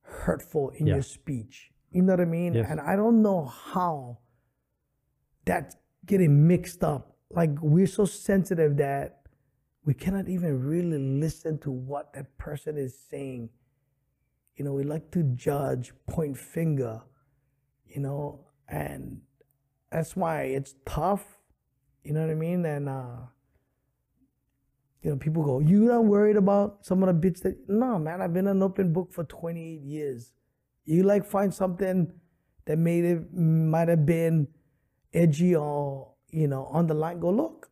hurtful 0.03 0.71
in 0.79 0.87
Yeah. 0.87 0.95
your 0.97 1.03
speech 1.03 1.57
you 1.91 2.03
know 2.03 2.13
what 2.15 2.21
i 2.21 2.25
mean 2.39 2.55
Yes. 2.55 2.67
and 2.71 2.81
i 2.81 2.95
don't 3.01 3.21
know 3.23 3.41
how 3.75 4.19
that's 5.45 5.77
getting 6.05 6.47
mixed 6.47 6.83
up 6.93 7.17
like 7.31 7.51
we're 7.61 7.87
so 8.01 8.05
sensitive 8.05 8.77
that 8.79 9.09
we 9.85 9.95
cannot 9.95 10.29
even 10.29 10.53
really 10.73 10.99
listen 10.99 11.59
to 11.67 11.71
what 11.71 12.13
that 12.15 12.37
person 12.39 12.77
is 12.87 12.99
saying 13.11 13.51
you 14.57 14.65
know 14.65 14.73
we 14.73 14.85
like 14.85 15.11
to 15.13 15.23
judge 15.49 15.93
point 16.07 16.37
finger 16.39 17.03
you 17.95 18.03
know, 18.03 18.41
and 18.69 19.23
that's 19.91 20.15
why 20.15 20.43
it's 20.43 20.75
tough, 20.85 21.25
you 22.05 22.13
know 22.13 22.21
what 22.21 22.31
I 22.31 22.35
mean? 22.35 22.67
And 22.67 22.89
uh, 22.91 23.17
you 25.07 25.13
know, 25.13 25.19
people 25.19 25.45
go, 25.45 25.61
"You 25.61 25.85
not 25.85 26.05
worried 26.05 26.37
about 26.37 26.85
some 26.85 27.01
of 27.05 27.07
the 27.09 27.15
bitch 27.15 27.41
that?" 27.43 27.57
No, 27.69 27.97
man, 27.97 28.21
I've 28.21 28.35
been 28.35 28.49
an 28.49 28.61
open 28.61 28.93
book 28.93 29.13
for 29.13 29.23
28 29.23 29.81
years. 29.83 30.33
You 30.85 31.05
like 31.05 31.25
find 31.25 31.55
something 31.55 32.13
that 32.65 32.77
made 32.77 33.05
it 33.05 33.33
might 33.33 33.87
have 33.87 34.05
been 34.05 34.49
edgy 35.15 35.55
or 35.55 36.15
you 36.31 36.49
know 36.49 36.65
on 36.65 36.89
the 36.89 36.95
line. 36.95 37.21
Go 37.21 37.31
look, 37.31 37.71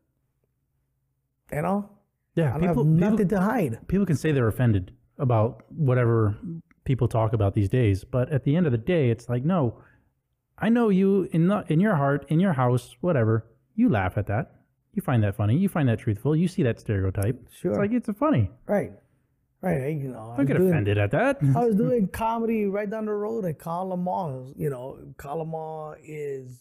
you 1.52 1.62
know. 1.62 1.90
Yeah, 2.36 2.50
I 2.50 2.60
people, 2.60 2.66
have 2.66 2.76
people, 2.76 2.84
nothing 2.84 3.28
to 3.28 3.40
hide. 3.40 3.88
people 3.88 4.06
can 4.06 4.16
say 4.16 4.30
they're 4.30 4.46
offended 4.46 4.92
about 5.18 5.64
whatever 5.70 6.36
people 6.84 7.08
talk 7.08 7.32
about 7.32 7.54
these 7.54 7.68
days, 7.68 8.04
but 8.04 8.30
at 8.30 8.44
the 8.44 8.54
end 8.54 8.66
of 8.66 8.72
the 8.72 8.78
day, 8.78 9.10
it's 9.10 9.28
like, 9.28 9.44
no, 9.44 9.82
I 10.56 10.68
know 10.68 10.88
you 10.88 11.28
in 11.32 11.48
the, 11.48 11.64
in 11.68 11.80
your 11.80 11.96
heart, 11.96 12.26
in 12.28 12.38
your 12.38 12.52
house, 12.52 12.96
whatever. 13.00 13.46
You 13.74 13.88
laugh 13.88 14.16
at 14.16 14.26
that. 14.28 14.52
You 14.94 15.02
find 15.02 15.22
that 15.24 15.34
funny. 15.36 15.56
You 15.56 15.68
find 15.68 15.88
that 15.88 15.98
truthful. 15.98 16.34
You 16.36 16.46
see 16.48 16.62
that 16.62 16.78
stereotype. 16.80 17.36
Sure. 17.52 17.72
It's 17.72 17.78
like 17.78 17.92
it's 17.92 18.08
funny. 18.18 18.50
Right, 18.66 18.92
right. 19.60 19.82
I- 19.82 19.88
You 19.88 20.08
know, 20.12 20.34
Don't 20.36 20.46
get 20.46 20.56
doing- 20.56 20.70
offended 20.70 20.98
at 20.98 21.10
that. 21.10 21.38
I 21.56 21.64
was 21.66 21.74
doing 21.84 22.08
comedy 22.08 22.66
right 22.66 22.88
down 22.88 23.06
the 23.06 23.12
road 23.12 23.44
at 23.44 23.58
Kalamar. 23.58 24.52
You 24.56 24.70
know, 24.70 24.98
Kalamar 25.16 25.96
is, 26.04 26.60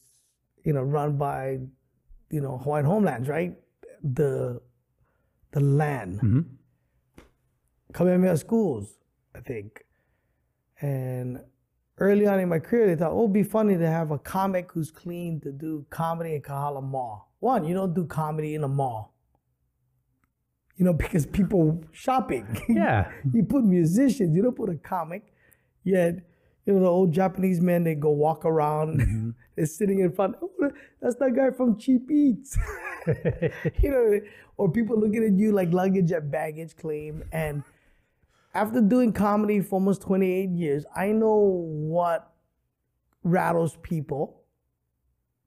you 0.63 0.73
know, 0.73 0.81
run 0.81 1.17
by, 1.17 1.59
you 2.31 2.41
know, 2.41 2.57
Hawaiian 2.57 2.85
Homelands, 2.85 3.29
right? 3.29 3.55
The, 4.03 4.59
the 5.51 5.59
land. 5.59 6.19
Mhm. 6.21 6.45
Kamehameha 7.93 8.37
schools, 8.37 8.97
I 9.35 9.39
think. 9.41 9.83
And 10.81 11.39
early 11.99 12.25
on 12.25 12.39
in 12.39 12.49
my 12.49 12.59
career, 12.59 12.87
they 12.87 12.95
thought, 12.95 13.11
oh, 13.11 13.21
it'd 13.23 13.33
be 13.33 13.43
funny 13.43 13.77
to 13.77 13.87
have 13.87 14.09
a 14.11 14.17
comic 14.17 14.71
who's 14.71 14.89
clean 14.91 15.39
to 15.41 15.51
do 15.51 15.85
comedy 15.89 16.35
in 16.35 16.41
Kahala 16.41 16.81
Mall. 16.83 17.31
One, 17.43 17.65
you 17.65 17.73
don't 17.73 17.93
do 17.93 18.05
comedy 18.05 18.55
in 18.55 18.63
a 18.63 18.69
mall. 18.69 19.13
You 20.77 20.85
know, 20.85 20.93
because 21.03 21.25
people 21.25 21.83
shopping. 21.91 22.47
Yeah. 22.69 23.11
you 23.33 23.43
put 23.43 23.65
musicians, 23.65 24.33
you 24.33 24.41
don't 24.41 24.55
put 24.55 24.69
a 24.69 24.75
comic. 24.75 25.33
Yet, 25.83 26.19
you 26.65 26.73
know, 26.73 26.79
the 26.79 26.87
old 26.87 27.11
Japanese 27.11 27.59
men, 27.59 27.83
they 27.83 27.95
go 27.95 28.11
walk 28.11 28.45
around, 28.45 29.01
mm-hmm. 29.01 29.29
they're 29.57 29.65
sitting 29.65 29.99
in 29.99 30.13
front. 30.13 30.37
Oh, 30.41 30.71
that's 31.01 31.15
that 31.17 31.35
guy 31.35 31.51
from 31.51 31.77
Cheap 31.77 32.09
Eats. 32.09 32.57
you 33.07 33.91
know, 33.91 34.21
or 34.55 34.71
people 34.71 34.97
looking 34.97 35.25
at 35.25 35.33
you 35.33 35.51
like 35.51 35.73
luggage 35.73 36.13
at 36.13 36.31
baggage 36.31 36.77
claim. 36.77 37.25
And 37.33 37.63
after 38.53 38.79
doing 38.79 39.11
comedy 39.11 39.59
for 39.59 39.75
almost 39.75 40.01
28 40.03 40.49
years, 40.51 40.85
I 40.95 41.07
know 41.07 41.35
what 41.35 42.31
rattles 43.21 43.77
people. 43.81 44.42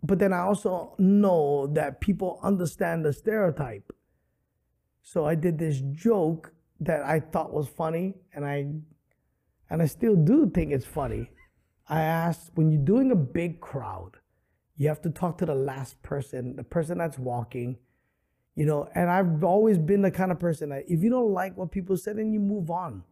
But 0.06 0.20
then 0.20 0.32
I 0.32 0.40
also 0.40 0.94
know 0.98 1.66
that 1.68 2.00
people 2.00 2.38
understand 2.40 3.04
the 3.04 3.12
stereotype. 3.12 3.92
So 5.02 5.24
I 5.24 5.34
did 5.34 5.58
this 5.58 5.80
joke 5.92 6.52
that 6.78 7.02
I 7.02 7.18
thought 7.18 7.52
was 7.52 7.68
funny, 7.68 8.14
and 8.32 8.44
I 8.44 8.72
and 9.68 9.82
I 9.82 9.86
still 9.86 10.14
do 10.14 10.48
think 10.48 10.70
it's 10.70 10.86
funny. 10.86 11.30
I 11.88 12.02
asked 12.02 12.52
when 12.54 12.70
you're 12.70 12.84
doing 12.84 13.10
a 13.10 13.16
big 13.16 13.60
crowd, 13.60 14.18
you 14.76 14.86
have 14.86 15.02
to 15.02 15.10
talk 15.10 15.38
to 15.38 15.46
the 15.46 15.54
last 15.56 16.00
person, 16.02 16.54
the 16.54 16.62
person 16.62 16.98
that's 16.98 17.18
walking, 17.18 17.76
you 18.54 18.64
know. 18.64 18.88
And 18.94 19.10
I've 19.10 19.42
always 19.42 19.76
been 19.76 20.02
the 20.02 20.12
kind 20.12 20.30
of 20.30 20.38
person 20.38 20.68
that 20.68 20.84
if 20.86 21.02
you 21.02 21.10
don't 21.10 21.32
like 21.32 21.56
what 21.56 21.72
people 21.72 21.96
said, 21.96 22.18
then 22.18 22.32
you 22.32 22.38
move 22.38 22.70
on. 22.70 23.02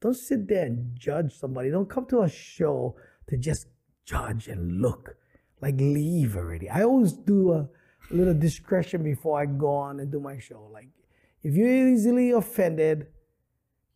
Don't 0.00 0.16
sit 0.16 0.48
there 0.48 0.64
and 0.64 0.98
judge 0.98 1.36
somebody. 1.36 1.70
Don't 1.70 1.90
come 1.90 2.06
to 2.06 2.22
a 2.22 2.30
show 2.30 2.96
to 3.28 3.36
just 3.36 3.66
judge 4.06 4.48
and 4.48 4.80
look. 4.80 5.16
Like 5.60 5.76
leave 5.78 6.36
already. 6.36 6.68
I 6.70 6.82
always 6.82 7.12
do 7.12 7.52
a, 7.52 7.68
a 8.10 8.14
little 8.14 8.34
discretion 8.34 9.02
before 9.02 9.40
I 9.40 9.46
go 9.46 9.74
on 9.74 10.00
and 10.00 10.10
do 10.10 10.20
my 10.20 10.38
show. 10.38 10.68
Like 10.72 10.88
if 11.42 11.54
you're 11.54 11.88
easily 11.88 12.30
offended, 12.30 13.08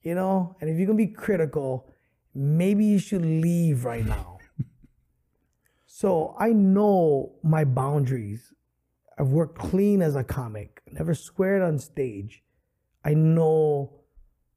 you 0.02 0.14
know, 0.14 0.56
and 0.60 0.70
if 0.70 0.76
you're 0.76 0.86
gonna 0.86 0.98
be 0.98 1.06
critical, 1.06 1.90
maybe 2.34 2.84
you 2.84 2.98
should 2.98 3.24
leave 3.24 3.84
right 3.84 4.04
now. 4.04 4.38
so 5.86 6.34
I 6.38 6.50
know 6.50 7.36
my 7.42 7.64
boundaries. 7.64 8.52
I've 9.18 9.28
worked 9.28 9.58
clean 9.58 10.02
as 10.02 10.16
a 10.16 10.24
comic, 10.24 10.82
never 10.90 11.14
squared 11.14 11.62
on 11.62 11.78
stage. 11.78 12.42
I 13.04 13.14
know 13.14 14.00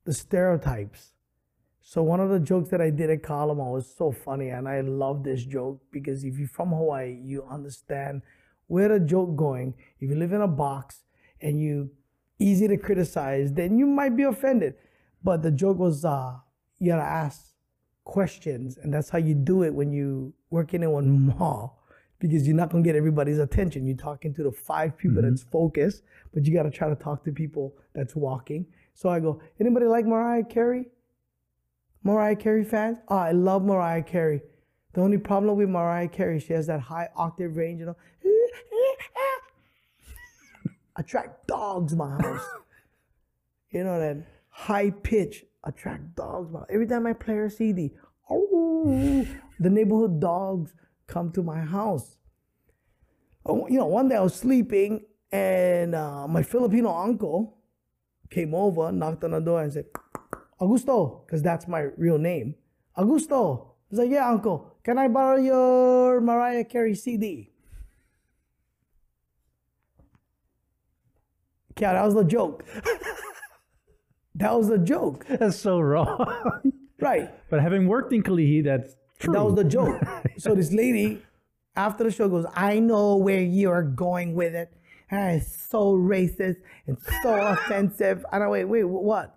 the 0.05 0.13
stereotypes. 0.13 1.13
So 1.89 2.03
one 2.03 2.19
of 2.19 2.29
the 2.29 2.41
jokes 2.41 2.67
that 2.71 2.81
I 2.81 2.89
did 2.89 3.09
at 3.09 3.23
Kalama 3.23 3.63
was 3.63 3.89
so 3.97 4.11
funny, 4.11 4.49
and 4.49 4.67
I 4.67 4.81
love 4.81 5.23
this 5.23 5.45
joke 5.45 5.81
because 5.89 6.25
if 6.25 6.37
you're 6.37 6.49
from 6.49 6.71
Hawaii, 6.71 7.17
you 7.23 7.45
understand 7.49 8.23
where 8.67 8.89
the 8.89 8.99
joke 8.99 9.37
going. 9.37 9.73
If 10.01 10.09
you 10.09 10.17
live 10.17 10.33
in 10.33 10.41
a 10.41 10.49
box 10.49 11.05
and 11.39 11.61
you 11.61 11.91
easy 12.39 12.67
to 12.67 12.75
criticize, 12.75 13.53
then 13.53 13.79
you 13.79 13.85
might 13.85 14.17
be 14.17 14.23
offended. 14.23 14.73
But 15.23 15.43
the 15.43 15.49
joke 15.49 15.77
was, 15.77 16.03
uh, 16.03 16.33
you 16.77 16.91
gotta 16.91 17.03
ask 17.03 17.53
questions, 18.03 18.77
and 18.77 18.93
that's 18.93 19.09
how 19.09 19.19
you 19.19 19.33
do 19.33 19.63
it 19.63 19.73
when 19.73 19.93
you 19.93 20.33
working 20.49 20.83
in 20.83 20.91
one 20.91 21.21
mall, 21.39 21.85
because 22.19 22.45
you're 22.45 22.57
not 22.57 22.69
gonna 22.69 22.83
get 22.83 22.97
everybody's 22.97 23.39
attention. 23.39 23.85
You're 23.85 23.95
talking 23.95 24.33
to 24.33 24.43
the 24.43 24.51
five 24.51 24.97
people 24.97 25.21
that's 25.21 25.43
focused, 25.43 26.03
but 26.33 26.45
you 26.45 26.53
gotta 26.53 26.69
try 26.69 26.89
to 26.89 26.95
talk 26.95 27.23
to 27.23 27.31
people 27.31 27.77
that's 27.95 28.13
walking. 28.13 28.65
So 28.93 29.07
I 29.07 29.21
go, 29.21 29.41
anybody 29.57 29.85
like 29.85 30.05
Mariah 30.05 30.43
Carey? 30.43 30.87
Mariah 32.07 32.37
Carey 32.37 32.63
fans? 32.63 32.99
Oh, 33.09 33.17
I 33.17 33.33
love 33.33 33.65
Mariah 33.65 34.01
Carey. 34.01 34.41
The 34.93 35.01
only 35.01 35.17
problem 35.17 35.57
with 35.57 35.67
Mariah 35.67 36.07
Carey, 36.07 36.39
she 36.39 36.53
has 36.53 36.67
that 36.67 36.79
high 36.79 37.09
octave 37.17 37.57
range, 37.57 37.81
you 37.81 37.87
know. 37.87 37.97
attract 40.95 41.45
dogs 41.47 41.93
my 41.97 42.09
house. 42.09 42.47
you 43.71 43.83
know 43.83 43.99
that 43.99 44.25
high 44.47 44.89
pitch 44.89 45.43
attract 45.65 46.15
dogs. 46.15 46.49
My, 46.49 46.61
every 46.69 46.87
time 46.87 47.05
I 47.05 47.11
play 47.11 47.35
her 47.35 47.49
CD, 47.49 47.91
oh, 48.29 49.27
the 49.59 49.69
neighborhood 49.69 50.21
dogs 50.21 50.73
come 51.07 51.29
to 51.33 51.43
my 51.43 51.59
house. 51.59 52.15
Oh, 53.45 53.67
you 53.67 53.79
know, 53.79 53.87
one 53.87 54.07
day 54.07 54.15
I 54.15 54.21
was 54.21 54.33
sleeping 54.33 55.05
and 55.29 55.93
uh, 55.93 56.25
my 56.25 56.41
Filipino 56.41 56.89
uncle 56.89 57.57
came 58.29 58.55
over, 58.55 58.93
knocked 58.93 59.25
on 59.25 59.31
the 59.31 59.41
door, 59.41 59.61
and 59.61 59.73
said, 59.73 59.87
Augusto, 60.59 61.25
because 61.25 61.41
that's 61.41 61.67
my 61.67 61.81
real 61.97 62.17
name. 62.17 62.55
Augusto. 62.97 63.67
He's 63.89 63.99
like, 63.99 64.09
yeah, 64.09 64.29
uncle, 64.29 64.75
can 64.83 64.97
I 64.97 65.07
borrow 65.07 65.37
your 65.37 66.19
Mariah 66.19 66.65
Carey 66.65 66.95
CD? 66.95 67.51
Yeah, 71.79 71.93
that 71.93 72.03
was 72.03 72.15
the 72.15 72.23
joke. 72.23 72.65
that 74.35 74.55
was 74.55 74.67
the 74.67 74.79
joke. 74.79 75.25
That's 75.29 75.57
so 75.57 75.79
wrong. 75.79 76.73
Right. 76.99 77.29
but 77.51 77.61
having 77.61 77.85
worked 77.87 78.11
in 78.11 78.23
Kalihi, 78.23 78.63
that's 78.63 78.95
true. 79.19 79.31
That 79.31 79.43
was 79.43 79.53
the 79.53 79.63
joke. 79.63 80.01
so 80.39 80.55
this 80.55 80.73
lady, 80.73 81.21
after 81.75 82.03
the 82.03 82.09
show, 82.09 82.27
goes, 82.27 82.47
I 82.55 82.79
know 82.79 83.17
where 83.17 83.39
you're 83.39 83.83
going 83.83 84.33
with 84.33 84.55
it. 84.55 84.73
And 85.11 85.39
it's 85.39 85.55
so 85.69 85.93
racist 85.93 86.57
and 86.87 86.97
so 87.21 87.35
offensive. 87.39 88.25
And 88.31 88.43
I 88.43 88.47
wait, 88.47 88.65
wait, 88.65 88.83
what? 88.85 89.36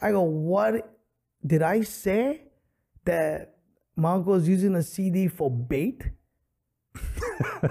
I 0.00 0.12
go, 0.12 0.22
what 0.22 0.96
did 1.46 1.62
I 1.62 1.82
say 1.82 2.42
that 3.04 3.56
my 3.96 4.12
uncle 4.12 4.34
is 4.34 4.48
using 4.48 4.74
a 4.74 4.82
CD 4.82 5.28
for 5.28 5.50
bait? 5.50 6.10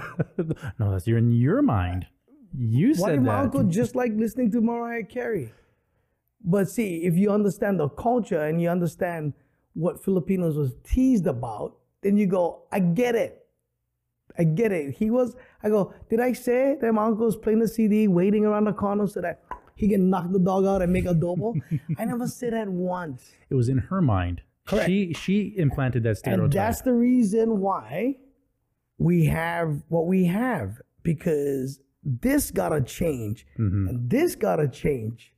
no, 0.78 0.92
that's 0.92 1.06
you're 1.06 1.18
in 1.18 1.32
your 1.32 1.62
mind. 1.62 2.06
You 2.56 2.94
said 2.94 3.22
my 3.22 3.32
that. 3.32 3.40
uncle 3.44 3.64
just 3.64 3.94
like 3.94 4.12
listening 4.14 4.50
to 4.52 4.60
Mariah 4.60 5.04
Carey? 5.04 5.52
But 6.42 6.68
see, 6.68 7.04
if 7.04 7.16
you 7.16 7.30
understand 7.30 7.78
the 7.78 7.88
culture 7.88 8.42
and 8.42 8.60
you 8.60 8.68
understand 8.68 9.34
what 9.74 10.02
Filipinos 10.02 10.56
was 10.56 10.74
teased 10.84 11.26
about, 11.26 11.76
then 12.02 12.16
you 12.16 12.26
go, 12.26 12.62
I 12.72 12.80
get 12.80 13.14
it. 13.14 13.46
I 14.38 14.44
get 14.44 14.72
it. 14.72 14.94
He 14.94 15.10
was, 15.10 15.36
I 15.62 15.68
go, 15.68 15.92
did 16.08 16.20
I 16.20 16.32
say 16.32 16.76
that 16.80 16.92
my 16.92 17.04
uncle 17.04 17.26
was 17.26 17.36
playing 17.36 17.58
the 17.58 17.68
CD, 17.68 18.08
waiting 18.08 18.44
around 18.44 18.64
the 18.64 18.72
corner 18.72 19.06
so 19.06 19.20
that 19.20 19.42
he 19.80 19.88
can 19.88 20.10
knock 20.10 20.30
the 20.30 20.38
dog 20.38 20.66
out 20.66 20.82
and 20.82 20.92
make 20.92 21.06
adobo? 21.06 21.60
I 21.98 22.04
never 22.04 22.26
said 22.28 22.52
that 22.52 22.68
once. 22.68 23.32
It 23.50 23.54
was 23.54 23.68
in 23.68 23.78
her 23.78 24.02
mind. 24.02 24.42
Correct. 24.66 24.86
She 24.86 25.12
she 25.14 25.54
implanted 25.56 26.02
that 26.04 26.18
stereotype. 26.18 26.44
And 26.44 26.52
that's 26.52 26.82
the 26.82 26.92
reason 26.92 27.60
why 27.60 28.16
we 28.98 29.24
have 29.24 29.82
what 29.88 30.06
we 30.06 30.26
have 30.26 30.80
because 31.02 31.80
this 32.04 32.50
gotta 32.50 32.80
change 32.82 33.46
mm-hmm. 33.58 33.88
and 33.88 34.10
this 34.10 34.36
gotta 34.36 34.68
change. 34.68 35.32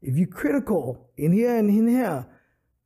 If 0.00 0.16
you're 0.16 0.28
critical 0.28 1.10
in 1.16 1.32
here 1.32 1.56
and 1.56 1.68
in 1.68 1.88
here, 1.88 2.26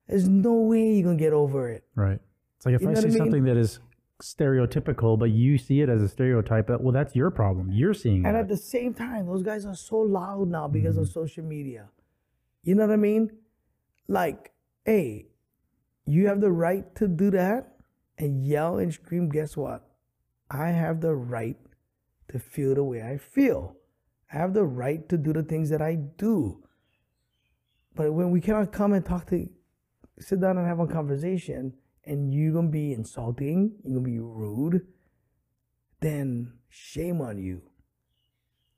there's 0.08 0.28
no 0.28 0.54
way 0.54 0.94
you're 0.94 1.04
gonna 1.04 1.16
get 1.18 1.32
over 1.32 1.68
it. 1.68 1.84
right. 1.94 2.20
It's 2.56 2.66
like 2.66 2.74
if 2.74 2.82
You 2.82 2.90
I 2.90 2.94
see 2.94 3.00
I 3.00 3.10
mean? 3.10 3.18
something 3.18 3.44
that 3.44 3.56
is 3.56 3.78
stereotypical, 4.22 5.18
but 5.18 5.30
you 5.30 5.58
see 5.58 5.80
it 5.80 5.88
as 5.88 6.02
a 6.02 6.08
stereotype, 6.08 6.66
that 6.68 6.82
well, 6.82 6.92
that's 6.92 7.14
your 7.14 7.30
problem. 7.30 7.70
You're 7.70 7.94
seeing 7.94 8.26
And 8.26 8.34
that. 8.34 8.40
at 8.42 8.48
the 8.48 8.56
same 8.56 8.94
time, 8.94 9.26
those 9.26 9.42
guys 9.42 9.64
are 9.64 9.74
so 9.74 9.98
loud 9.98 10.48
now 10.48 10.68
because 10.68 10.96
of 10.96 11.04
mm-hmm. 11.04 11.20
social 11.20 11.44
media. 11.44 11.88
You 12.62 12.74
know 12.74 12.86
what 12.86 12.92
I 12.92 12.96
mean? 12.96 13.30
Like, 14.08 14.52
hey, 14.84 15.28
you 16.06 16.26
have 16.26 16.40
the 16.40 16.50
right 16.50 16.94
to 16.96 17.06
do 17.06 17.30
that 17.30 17.76
and 18.16 18.46
yell 18.46 18.78
and 18.78 18.92
scream. 18.92 19.28
Guess 19.28 19.56
what? 19.56 19.86
I 20.50 20.68
have 20.68 21.00
the 21.00 21.14
right 21.14 21.56
to 22.28 22.38
feel 22.38 22.74
the 22.74 22.84
way 22.84 23.02
I 23.02 23.18
feel. 23.18 23.76
I 24.32 24.38
have 24.38 24.54
the 24.54 24.64
right 24.64 25.08
to 25.08 25.16
do 25.16 25.32
the 25.32 25.42
things 25.42 25.70
that 25.70 25.82
I 25.82 25.94
do. 25.94 26.64
But 27.94 28.12
when 28.12 28.30
we 28.30 28.40
cannot 28.40 28.72
come 28.72 28.92
and 28.92 29.04
talk 29.04 29.26
to, 29.28 29.48
sit 30.18 30.40
down 30.40 30.58
and 30.58 30.66
have 30.66 30.80
a 30.80 30.86
conversation, 30.86 31.74
and 32.08 32.34
you're 32.34 32.52
gonna 32.52 32.68
be 32.68 32.92
insulting, 32.92 33.72
you're 33.84 33.94
gonna 33.94 34.04
be 34.04 34.18
rude, 34.18 34.86
then 36.00 36.52
shame 36.68 37.20
on 37.20 37.38
you. 37.38 37.62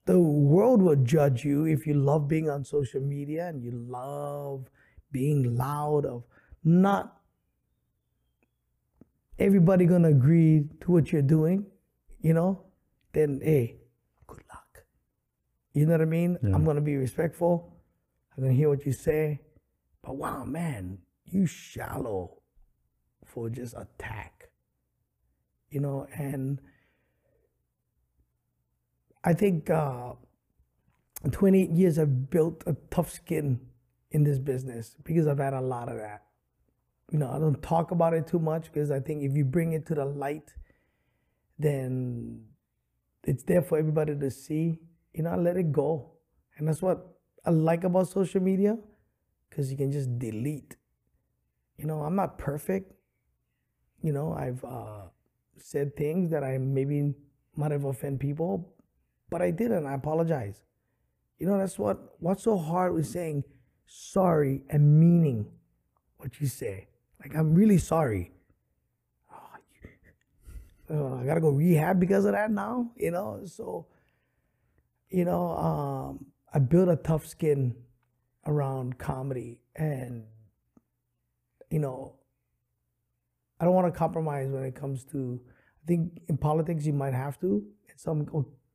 The 0.06 0.18
world 0.18 0.82
will 0.82 0.96
judge 0.96 1.44
you 1.44 1.64
if 1.64 1.86
you 1.86 1.94
love 1.94 2.26
being 2.28 2.50
on 2.50 2.64
social 2.64 3.00
media 3.00 3.48
and 3.48 3.62
you 3.62 3.70
love 3.70 4.66
being 5.12 5.56
loud 5.56 6.04
of 6.04 6.24
not 6.64 7.16
everybody 9.38 9.86
gonna 9.86 10.08
agree 10.08 10.68
to 10.80 10.92
what 10.92 11.12
you're 11.12 11.22
doing 11.22 11.66
you 12.20 12.34
know? 12.34 12.64
Then 13.12 13.40
hey 13.42 13.78
good 14.26 14.42
luck. 14.48 14.84
You 15.72 15.86
know 15.86 15.92
what 15.92 16.02
i 16.02 16.04
mean? 16.04 16.38
I'm 16.42 16.64
gonna 16.64 16.80
be 16.80 16.96
respectful. 16.96 17.76
I'm 18.36 18.44
gonna 18.44 18.54
hear 18.54 18.68
what 18.68 18.86
you 18.86 18.92
say. 18.92 19.40
But 20.02 20.16
wow 20.16 20.44
man 20.44 20.98
you 21.24 21.46
shallow 21.46 22.39
for 23.30 23.48
just 23.48 23.74
attack 23.76 24.50
you 25.70 25.80
know 25.80 26.06
and 26.16 26.60
I 29.22 29.34
think 29.34 29.68
uh, 29.68 30.12
28 31.30 31.70
years 31.70 31.98
I've 31.98 32.30
built 32.30 32.62
a 32.66 32.74
tough 32.90 33.10
skin 33.12 33.60
in 34.10 34.24
this 34.24 34.38
business 34.38 34.96
because 35.04 35.26
I've 35.26 35.38
had 35.38 35.52
a 35.52 35.60
lot 35.60 35.88
of 35.88 35.98
that. 35.98 36.22
You 37.10 37.18
know, 37.18 37.30
I 37.30 37.38
don't 37.38 37.62
talk 37.62 37.90
about 37.90 38.14
it 38.14 38.26
too 38.26 38.38
much 38.38 38.72
because 38.72 38.90
I 38.90 39.00
think 39.00 39.22
if 39.22 39.36
you 39.36 39.44
bring 39.44 39.72
it 39.72 39.84
to 39.86 39.94
the 39.94 40.04
light, 40.04 40.54
then 41.58 42.44
it's 43.24 43.42
there 43.42 43.62
for 43.62 43.78
everybody 43.78 44.16
to 44.16 44.30
see. 44.30 44.78
You 45.12 45.24
know, 45.24 45.30
I 45.30 45.36
let 45.36 45.56
it 45.56 45.72
go. 45.72 46.12
And 46.56 46.66
that's 46.66 46.80
what 46.80 47.06
I 47.44 47.50
like 47.50 47.84
about 47.84 48.08
social 48.08 48.40
media 48.40 48.78
because 49.48 49.70
you 49.70 49.76
can 49.76 49.92
just 49.92 50.18
delete. 50.18 50.76
You 51.76 51.86
know, 51.86 52.02
I'm 52.02 52.16
not 52.16 52.38
perfect. 52.38 52.92
You 54.02 54.12
know, 54.12 54.32
I've 54.32 54.64
uh, 54.64 55.02
said 55.58 55.96
things 55.96 56.30
that 56.30 56.42
I 56.42 56.58
maybe 56.58 57.14
might 57.56 57.72
have 57.72 57.84
offended 57.84 58.20
people, 58.20 58.72
but 59.28 59.42
I 59.42 59.50
didn't. 59.50 59.86
I 59.86 59.94
apologize. 59.94 60.62
You 61.38 61.46
know, 61.46 61.58
that's 61.58 61.78
what 61.78 62.16
what's 62.20 62.44
so 62.44 62.56
hard 62.56 62.94
with 62.94 63.06
saying 63.06 63.44
sorry 63.86 64.62
and 64.70 65.00
meaning 65.00 65.46
what 66.16 66.40
you 66.40 66.46
say. 66.46 66.88
Like 67.20 67.34
I'm 67.34 67.54
really 67.54 67.78
sorry. 67.78 68.32
Oh, 70.88 71.14
uh, 71.14 71.20
I 71.20 71.24
gotta 71.24 71.40
go 71.40 71.50
rehab 71.50 72.00
because 72.00 72.24
of 72.24 72.32
that 72.32 72.50
now. 72.50 72.90
You 72.96 73.10
know, 73.10 73.42
so 73.44 73.86
you 75.08 75.24
know, 75.24 75.50
um, 75.50 76.26
I 76.52 76.58
built 76.58 76.88
a 76.88 76.96
tough 76.96 77.26
skin 77.26 77.74
around 78.46 78.98
comedy, 78.98 79.60
and 79.76 80.24
you 81.70 81.78
know, 81.78 82.14
I 83.60 83.64
don't 83.64 83.74
want 83.74 83.92
to 83.92 83.96
compromise 83.96 84.48
when 84.50 84.64
it 84.64 84.74
comes 84.74 85.04
to. 85.12 85.40
I 85.82 85.86
think 85.86 86.20
in 86.28 86.36
politics 86.36 86.84
you 86.84 86.92
might 86.92 87.14
have 87.14 87.38
to. 87.40 87.62
Some, 87.96 88.26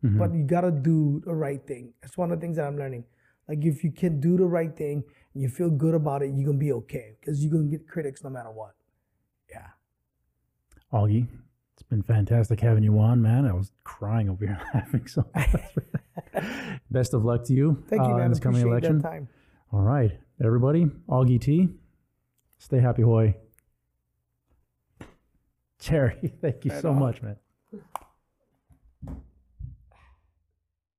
but 0.01 0.33
you 0.35 0.43
gotta 0.43 0.69
do 0.69 1.21
the 1.25 1.33
right 1.33 1.65
thing. 1.65 1.93
That's 2.01 2.15
one 2.17 2.31
of 2.31 2.39
the 2.39 2.45
things 2.45 2.57
that 2.57 2.65
I'm 2.65 2.77
learning. 2.77 3.05
Like 3.49 3.63
if 3.63 3.83
you 3.83 3.91
can 3.91 4.19
do 4.19 4.37
the 4.37 4.45
right 4.45 4.75
thing 4.75 5.03
and 5.33 5.43
you 5.43 5.49
feel 5.49 5.69
good 5.69 5.95
about 5.95 6.21
it, 6.21 6.31
you're 6.35 6.45
gonna 6.45 6.57
be 6.57 6.71
okay 6.73 7.15
because 7.19 7.43
you're 7.43 7.51
gonna 7.51 7.69
get 7.69 7.87
critics 7.87 8.23
no 8.23 8.29
matter 8.29 8.51
what. 8.51 8.75
Yeah. 9.49 9.67
Augie, 10.93 11.27
it's 11.73 11.83
been 11.83 12.03
fantastic 12.03 12.59
having 12.59 12.83
you 12.83 12.99
on, 12.99 13.21
man. 13.21 13.45
I 13.45 13.53
was 13.53 13.71
crying 13.83 14.29
over 14.29 14.45
here 14.45 14.61
laughing 14.73 15.07
so 15.07 15.25
much. 15.35 15.49
Best 16.91 17.13
of 17.13 17.25
luck 17.25 17.43
to 17.45 17.53
you. 17.53 17.83
Thank 17.87 18.03
you, 18.03 18.13
uh, 18.13 18.17
man. 18.17 18.25
in 18.25 18.31
this 18.31 18.39
coming 18.39 18.61
election. 18.61 18.99
that 18.99 19.09
time. 19.09 19.27
All 19.71 19.81
right, 19.81 20.11
everybody. 20.43 20.85
Augie 21.09 21.41
T. 21.41 21.69
Stay 22.57 22.79
happy, 22.79 23.01
Hoy. 23.01 23.35
Jerry, 25.79 26.33
thank 26.41 26.65
you 26.65 26.71
Right 26.71 26.81
so 26.81 26.89
on. 26.91 26.99
much, 26.99 27.21
man. 27.21 27.37